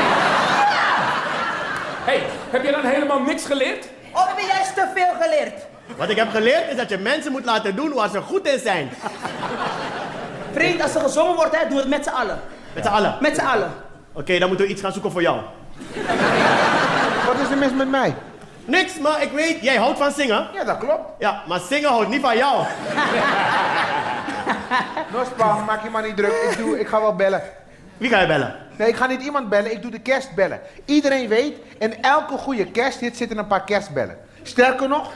[2.11, 3.89] hey, heb je dan helemaal niks geleerd?
[4.13, 5.67] Of heb je juist te veel geleerd?
[5.97, 8.59] Wat ik heb geleerd is dat je mensen moet laten doen waar ze goed in
[8.59, 8.89] zijn.
[10.53, 12.41] Vriend, als er gezongen wordt, hè, doen we het met z'n allen.
[12.75, 13.17] Met z'n allen?
[13.21, 13.73] Met z'n allen.
[14.13, 15.41] Oké, dan moeten we iets gaan zoeken voor jou.
[17.27, 18.15] Wat is er mis met mij?
[18.65, 20.49] Niks, maar ik weet, jij houdt van zingen.
[20.53, 21.11] Ja, dat klopt.
[21.19, 22.57] Ja, maar zingen houdt niet van jou.
[25.13, 26.47] Nospam, maak je maar niet druk.
[26.51, 27.43] Ik, doe, ik ga wel bellen.
[27.97, 28.55] Wie ga je bellen?
[28.77, 29.73] Nee, ik ga niet iemand bellen.
[29.73, 30.61] Ik doe de kerstbellen.
[30.85, 34.17] Iedereen weet, in elke goede kersthit zitten een paar kerstbellen.
[34.43, 35.13] Sterker nog,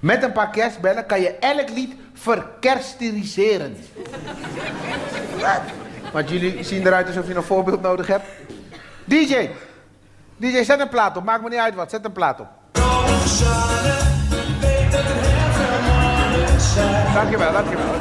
[0.00, 3.76] met een paar kerstbellen kan je elk lied verkersteriseren.
[6.14, 8.24] Want jullie zien eruit alsof je een voorbeeld nodig hebt.
[9.04, 9.50] DJ,
[10.36, 11.24] DJ, zet een plaat op.
[11.24, 12.46] Maakt me niet uit wat, zet een plaat op.
[17.14, 18.00] Dankjewel, dankjewel, dankjewel.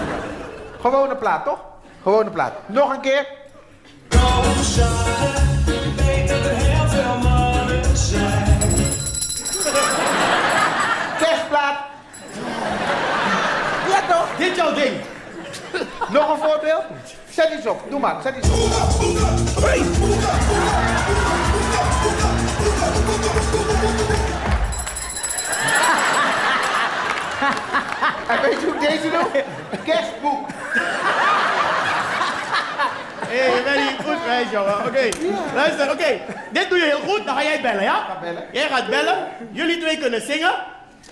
[0.79, 1.59] Gewone plaat, toch?
[2.01, 2.53] Gewone plaat.
[2.65, 3.27] Nog een keer.
[11.19, 11.77] Kerstplaat.
[13.89, 14.27] Ja toch?
[14.37, 15.12] Dit jouw ding.
[16.17, 16.83] Nog een voorbeeld?
[17.29, 17.81] Zet iets op.
[17.89, 18.57] Doe maar, zet iets op.
[28.27, 29.43] En weet je hoe ik deze doe?
[29.83, 30.47] Kerstboek.
[33.27, 34.85] Hé, je bent niet goed wijs, jongen.
[34.85, 35.09] Oké,
[35.55, 36.19] luister, oké.
[36.51, 37.93] Dit doe je heel goed, dan ga jij bellen, ja?
[37.93, 38.43] Ga bellen.
[38.51, 40.53] Jij gaat bellen, jullie twee kunnen zingen.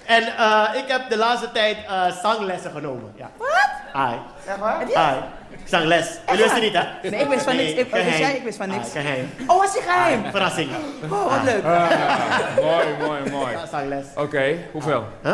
[0.05, 3.13] En eh, ik heb de laatste tijd eh, zanglessen genomen.
[3.15, 3.29] Ja.
[3.37, 3.70] Wat?
[3.93, 4.15] Ai.
[4.45, 4.93] Echt waar?
[4.93, 5.17] Ai.
[5.65, 6.07] Zangles.
[6.27, 7.09] Jullie wisten niet, hè?
[7.09, 7.71] Nee, ik wist van niks.
[7.71, 8.35] Ik, wist jij?
[8.35, 8.91] Ik wist van niks.
[8.91, 9.29] Geheim.
[9.47, 10.23] Oh, was je geheim?
[10.31, 10.69] Verrassing.
[11.09, 11.63] Oh, wat leuk.
[11.63, 13.55] Ah, mooi, mooi, mooi.
[13.71, 14.05] Zangles.
[14.15, 15.05] Oké, hoeveel?
[15.23, 15.33] Huh?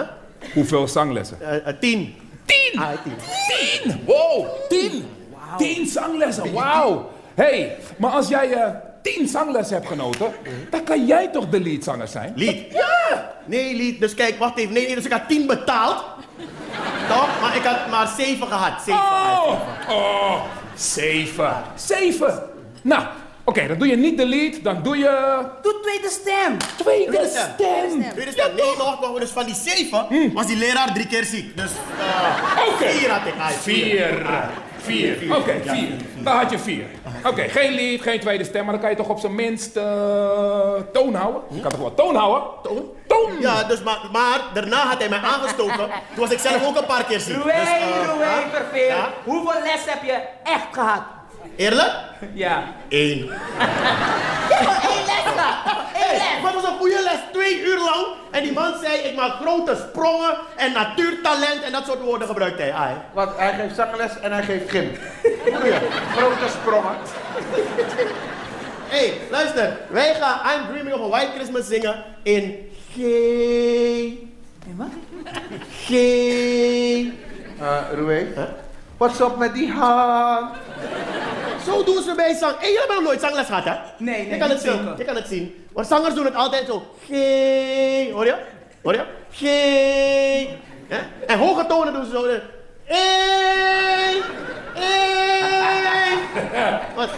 [0.54, 1.38] Hoeveel zanglessen?
[1.42, 2.16] Eh, eh, tien.
[2.46, 2.82] Tien!
[3.04, 3.16] Tien.
[3.48, 4.04] Tien!
[4.06, 5.06] Wow, tien!
[5.58, 7.10] Tien zanglessen, wauw!
[7.36, 8.70] hey, maar als jij eh,
[9.14, 10.34] tien zanglessen hebt genoten,
[10.70, 12.34] dan kan jij toch de leadzanger zijn?
[12.36, 12.66] Lied?
[12.72, 13.32] Ja!
[13.46, 14.00] Nee, lied.
[14.00, 14.74] Dus kijk, wacht even.
[14.74, 16.04] Nee, nee, dus ik had tien betaald.
[17.08, 17.42] Toch?
[17.42, 18.82] Maar ik had maar zeven gehad.
[18.82, 19.02] Zeven.
[19.02, 19.52] Oh,
[19.90, 20.42] oh,
[20.76, 21.64] zeven.
[21.76, 22.44] Zeven!
[22.82, 23.04] Nou,
[23.44, 25.46] oké, dan doe je niet de lead, dan doe je...
[25.62, 26.58] Doe tweede stem.
[26.78, 27.50] Tweede Tweede stem!
[27.56, 28.12] stem.
[28.12, 28.56] Tweede stem.
[28.56, 29.20] Nee, maar wacht, wacht.
[29.20, 31.58] Dus van die zeven was die leraar drie keer ziek.
[31.58, 32.90] Dus eh, Oké.
[32.90, 33.34] vier had ik.
[33.40, 34.26] Ai, Vier.
[34.26, 34.50] Ai.
[34.88, 35.36] Vier.
[35.38, 35.90] Oké, vier.
[36.18, 36.86] Dan had je vier.
[37.24, 39.84] Oké, geen lied, geen tweede stem, maar dan kan je toch op zijn minst eh,
[40.94, 41.42] toon houden?
[41.50, 42.44] Je kan toch wel toon houden?
[42.64, 42.86] Toon?
[43.08, 43.32] Toon!
[43.40, 45.78] Ja, dus maar, maar daarna had hij mij aangestoken.
[45.78, 47.36] Toen was ik zelf ook een paar keer ziek.
[47.36, 47.70] Roei, Dus,
[48.74, 48.86] ja.
[48.88, 49.10] Ja?
[49.24, 51.02] Hoeveel les heb je echt gehad?
[51.56, 51.94] Eerlijk?
[52.34, 52.64] Ja.
[52.90, 53.18] Eén.
[53.18, 54.77] Je
[57.18, 58.06] les, twee uur lang.
[58.32, 62.62] En die man zei, ik maak grote sprongen en natuurtalent en dat soort woorden gebruikte
[62.62, 62.74] hij.
[62.74, 62.96] Ai.
[63.14, 64.92] Want hij geeft zangles en hij geeft gym.
[66.16, 66.96] Grote sprongen.
[68.88, 69.78] Hé, hey, luister.
[69.90, 72.98] Wij gaan I'm Dreaming of a White Christmas zingen in G.
[74.76, 74.88] wat?
[75.86, 75.92] G.
[77.62, 78.28] Uh, Roué,
[78.98, 80.56] what's up met die hand?
[81.68, 82.60] Zo doen ze bij zang.
[82.60, 83.74] Hé, jullie hebben nog nooit zangles gehad, hè?
[83.98, 85.66] Nee, nee, Je kan het zien, je kan het zien.
[85.74, 86.84] Want zangers doen het altijd zo.
[87.06, 87.10] G.
[88.12, 88.36] Hoor je?
[88.84, 89.06] Hoor je?
[90.90, 90.98] Ja?
[91.28, 92.26] En hoge tonen doen ze zo.
[92.26, 92.40] E.
[94.76, 94.90] E.
[96.96, 97.10] Wat?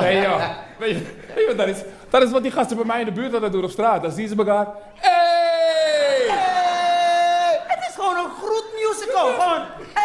[0.00, 0.42] Nee joh,
[0.78, 1.02] weet je,
[1.34, 1.78] weet je wat dat is?
[2.10, 4.02] Dat is wat die gasten bij mij in de buurt altijd doen op straat.
[4.02, 4.66] Dan zien ze elkaar.
[4.94, 6.28] Hey!
[7.66, 9.26] Het is gewoon een groetmusical.
[9.32, 9.62] Gewoon.
[9.96, 10.03] I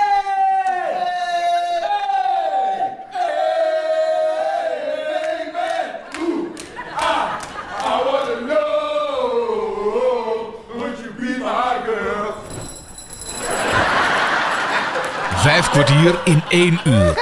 [15.60, 17.14] Vijf kwartier in één uur.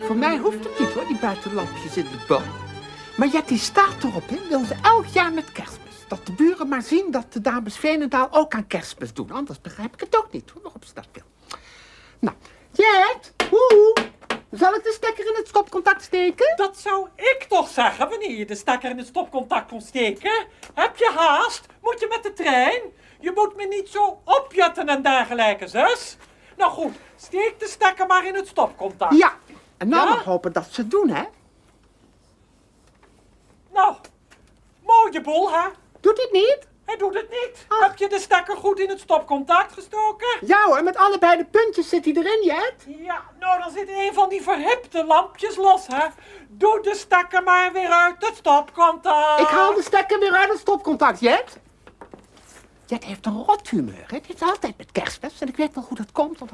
[0.00, 2.42] Voor mij hoeft het niet hoor, die buitenlampjes in de boom.
[3.16, 5.94] Maar Jetty staat erop, hè, wil ze elk jaar met kerstmis.
[6.08, 9.30] Dat de buren maar zien dat de dames Veenendaal ook aan kerstmis doen.
[9.30, 11.24] Anders begrijp ik het ook niet, hoor, waarop ze dat wil.
[12.18, 12.36] Nou,
[12.72, 13.94] Jet, hoe?
[14.54, 16.56] Zal ik de stekker in het stopcontact steken?
[16.56, 20.46] Dat zou ik toch zeggen wanneer je de stekker in het stopcontact kon steken.
[20.74, 21.66] Heb je haast?
[21.82, 22.80] Moet je met de trein?
[23.20, 26.16] Je moet me niet zo opjutten en dergelijke, zus.
[26.56, 29.14] Nou goed, steek de stekker maar in het stopcontact.
[29.16, 29.32] Ja,
[29.76, 30.22] en nou Ja?
[30.22, 31.22] hopen dat ze het doen, hè?
[33.72, 33.96] Nou,
[34.84, 35.68] mooie boel, hè?
[36.00, 36.58] Doet het niet?
[36.94, 37.66] Hij doet het niet.
[37.68, 40.38] Heb je de stekker goed in het stopcontact gestoken?
[40.40, 42.74] Ja hoor, met allebei de puntjes zit hij erin, Jet.
[42.86, 46.06] Ja, nou dan zit een van die verhipte lampjes los, hè?
[46.48, 49.40] Doe de stekker maar weer uit het stopcontact.
[49.40, 51.58] Ik haal de stekker weer uit het stopcontact, Jet.
[52.86, 54.04] Jet heeft een rot humeur.
[54.06, 54.16] hè.
[54.16, 55.40] Het is altijd met kerstmis.
[55.40, 56.50] En ik weet wel hoe dat komt, want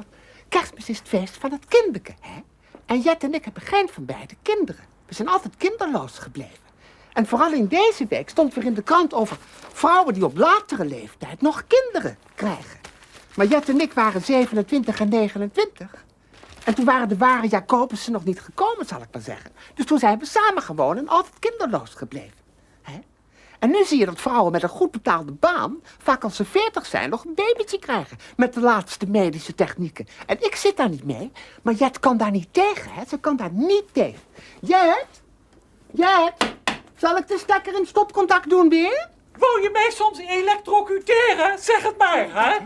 [0.49, 2.13] kerstmis is het feest van het kinderke.
[2.21, 2.41] Hè?
[2.85, 4.85] En Jet en ik hebben geen van beide kinderen.
[5.07, 6.69] We zijn altijd kinderloos gebleven.
[7.13, 9.37] En vooral in deze week stond weer in de krant over
[9.73, 12.79] vrouwen die op latere leeftijd nog kinderen krijgen.
[13.35, 16.05] Maar Jet en ik waren 27 en 29.
[16.63, 19.51] En toen waren de ware Jacobussen nog niet gekomen, zal ik maar zeggen.
[19.73, 22.41] Dus toen zijn we samen gewoon en altijd kinderloos gebleven.
[23.61, 26.85] En nu zie je dat vrouwen met een goed betaalde baan, vaak als ze 40
[26.85, 28.17] zijn, nog een babytje krijgen.
[28.35, 30.07] Met de laatste medische technieken.
[30.25, 31.31] En ik zit daar niet mee,
[31.61, 33.05] maar Jet kan daar niet tegen, hè?
[33.07, 34.21] Ze kan daar niet tegen.
[34.61, 35.07] Jet?
[35.91, 36.55] Jet?
[37.01, 39.09] Zal ik de stekker in stopcontact doen weer?
[39.37, 41.59] Wou je mij soms elektrocuteren?
[41.59, 42.57] Zeg het maar, hè?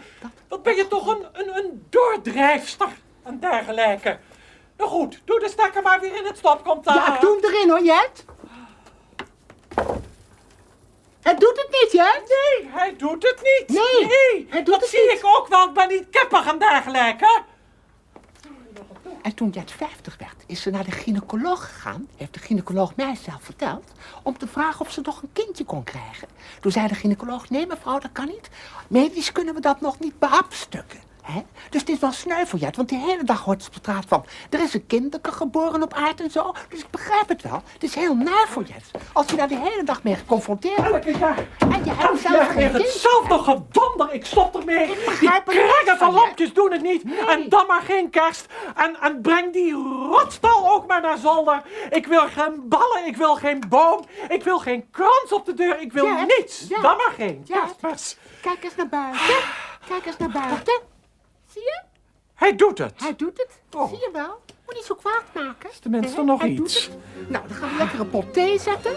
[0.48, 2.88] Wat ben je toch een, een, een doordrijfster
[3.24, 4.20] en dergelijke.
[4.78, 7.08] Nou goed, doe de stekker maar weer in het stopcontact.
[7.08, 8.26] Ja, ik doe hem erin hoor, Jet.
[11.22, 12.22] Het doet het niet, Jet?
[12.28, 13.80] Nee, hij doet het niet.
[13.80, 15.68] Nee, doet dat het zie ik ook wel.
[15.68, 17.42] Ik ben niet kippig en dergelijke.
[19.22, 23.16] En toen Jet 50 werd, is ze naar de gynaecoloog gegaan, heeft de gynaecoloog mij
[23.16, 23.92] zelf verteld,
[24.24, 26.28] om te vragen of ze nog een kindje kon krijgen.
[26.62, 28.50] Toen zei de gynaecoloog, nee mevrouw, dat kan niet.
[28.88, 31.00] Medisch kunnen we dat nog niet behapstukken.
[31.26, 31.42] Hè?
[31.70, 32.12] Dus het is wel
[32.58, 35.84] Jet, want de hele dag hoort ze op straat van, er is een kinderke geboren
[35.84, 36.54] op aard en zo.
[36.70, 37.62] Dus ik begrijp het wel.
[37.74, 38.92] Het is heel naar voor Jet.
[39.14, 41.06] Als je daar de hele dag mee geconfronteerd wordt.
[41.06, 42.84] En je hebt zelf geen kind.
[42.84, 44.14] hetzelfde gedonder.
[44.14, 44.86] Ik stop ermee.
[44.86, 47.04] Die begrijp er niks krengen van lampjes doen het niet.
[47.28, 48.46] En dan maar geen kerst.
[48.76, 49.74] En, en breng die
[50.10, 51.62] rotstal ook maar naar zolder.
[51.90, 53.06] Ik wil geen ballen.
[53.06, 54.06] Ik wil geen boom.
[54.28, 55.80] Ik wil geen krans op de deur.
[55.80, 56.66] Ik wil Jet, niets.
[56.70, 57.58] Jet, Dan maar geen Jet.
[57.58, 58.18] kerstmis.
[58.42, 59.36] Kijk eens naar buiten.
[59.88, 60.95] Kijk eens naar buiten.
[61.56, 61.82] Zie je?
[62.34, 62.94] Hij doet het.
[62.98, 63.50] Hij doet het.
[63.90, 64.40] Zie je wel?
[64.66, 65.70] Moet niet zo kwaad maken.
[65.82, 66.24] tenminste Hè?
[66.24, 66.90] nog Hij iets.
[67.28, 68.92] Nou, dan gaan we lekker een pot thee zetten.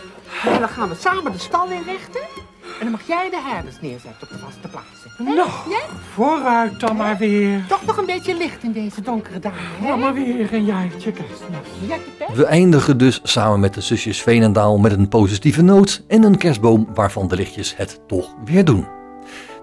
[0.45, 2.21] En dan gaan we samen de stal inrichten.
[2.63, 5.11] En dan mag jij de herders neerzetten op de vaste plaatsen.
[5.17, 5.25] Hè?
[5.25, 5.81] Nou, Ja?
[6.15, 7.65] vooruit dan maar weer.
[7.69, 9.89] Toch nog een beetje licht in deze donkere dagen, hè?
[9.89, 12.35] Dan maar weer een jaartje kerstmis.
[12.35, 16.89] We eindigen dus samen met de zusjes Veenendaal met een positieve noot en een kerstboom
[16.95, 18.98] waarvan de lichtjes het toch weer doen.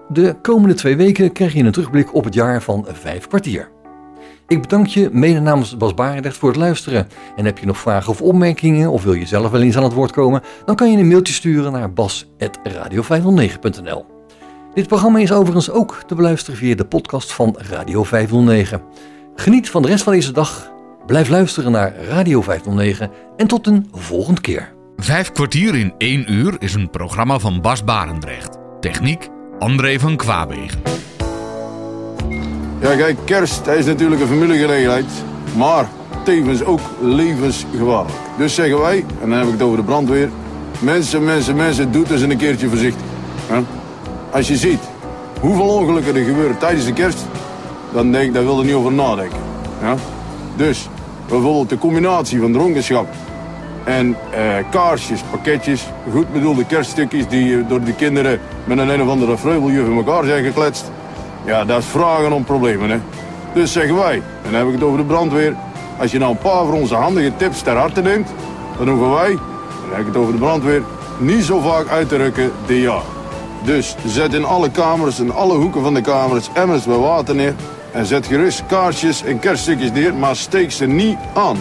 [0.08, 3.68] De komende twee weken krijg je een terugblik op het jaar van vijf kwartier.
[4.48, 7.08] Ik bedank je mede namens Bas Barendrecht voor het luisteren.
[7.36, 9.92] En heb je nog vragen of opmerkingen of wil je zelf wel eens aan het
[9.92, 14.06] woord komen, dan kan je een mailtje sturen naar bas.radio509.nl.
[14.74, 18.82] Dit programma is overigens ook te beluisteren via de podcast van Radio 509.
[19.34, 20.72] Geniet van de rest van deze dag.
[21.06, 24.74] Blijf luisteren naar Radio 509 en tot een volgende keer.
[24.96, 28.58] Vijf kwartier in één uur is een programma van Bas Barendrecht.
[28.80, 29.28] Techniek
[29.58, 30.82] André van Kwaabegen.
[32.80, 35.04] Ja, kijk, kerst is natuurlijk een familiegelegenheid,
[35.56, 35.88] maar
[36.24, 38.14] tevens ook levensgevaarlijk.
[38.38, 40.30] Dus zeggen wij, en dan heb ik het over de brandweer,
[40.78, 43.06] mensen, mensen, mensen, doe het eens een keertje voorzichtig.
[43.46, 43.60] hè.
[44.30, 44.80] Als je ziet
[45.40, 47.24] hoeveel ongelukken er gebeuren tijdens de kerst,
[47.92, 49.38] dan denk ik, daar wil je niet over nadenken.
[50.56, 50.88] Dus,
[51.28, 53.06] bijvoorbeeld de combinatie van dronkenschap
[53.86, 59.02] En eh, kaarsjes, pakketjes, goed bedoelde kerststukjes die eh, door de kinderen met een een
[59.02, 60.90] of andere vreugeljuf in elkaar zijn gekletst.
[61.44, 62.98] Ja, dat is vragen om problemen, hè.
[63.54, 65.54] Dus zeggen wij, en dan heb ik het over de brandweer,
[65.98, 68.28] als je nou een paar van onze handige tips ter harte neemt,
[68.78, 69.38] dan hoeven wij, en
[69.80, 70.82] dan heb ik het over de brandweer,
[71.18, 73.02] niet zo vaak uit te rukken dit jaar.
[73.64, 77.54] Dus zet in alle kamers en alle hoeken van de kamers emmers met water neer.
[77.92, 81.56] En zet gerust kaarsjes en kerststukjes neer, maar steek ze niet aan.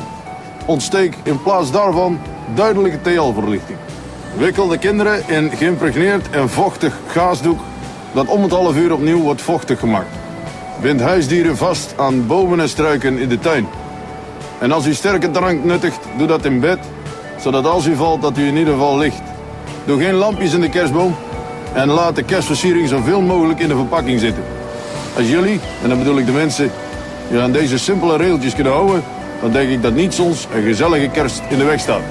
[0.66, 2.20] Ontsteek in plaats daarvan
[2.56, 3.78] duidelijke TL-verlichting.
[4.38, 7.60] Wikkel de kinderen in geïmpregneerd en vochtig gaasdoek
[8.14, 10.16] dat om het half uur opnieuw wordt vochtig gemaakt.
[10.82, 13.68] Bind huisdieren vast aan bomen en struiken in de tuin.
[14.60, 16.80] En als u sterke drank nuttigt, doe dat in bed,
[17.40, 19.22] zodat als u valt dat u in ieder geval ligt.
[19.86, 21.16] Doe geen lampjes in de kerstboom
[21.74, 24.44] en laat de kerstversiering zoveel mogelijk in de verpakking zitten.
[25.18, 26.72] Als jullie, en dan bedoel ik de mensen,
[27.32, 29.04] je aan deze simpele regeltjes kunnen houden,
[29.42, 32.02] dan denk ik dat niets ons een gezellige kerst in de weg staat.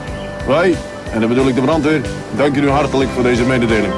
[0.47, 0.75] Wij,
[1.13, 2.01] en dan bedoel ik de brandweer,
[2.37, 3.93] dank u hartelijk voor deze mededeling.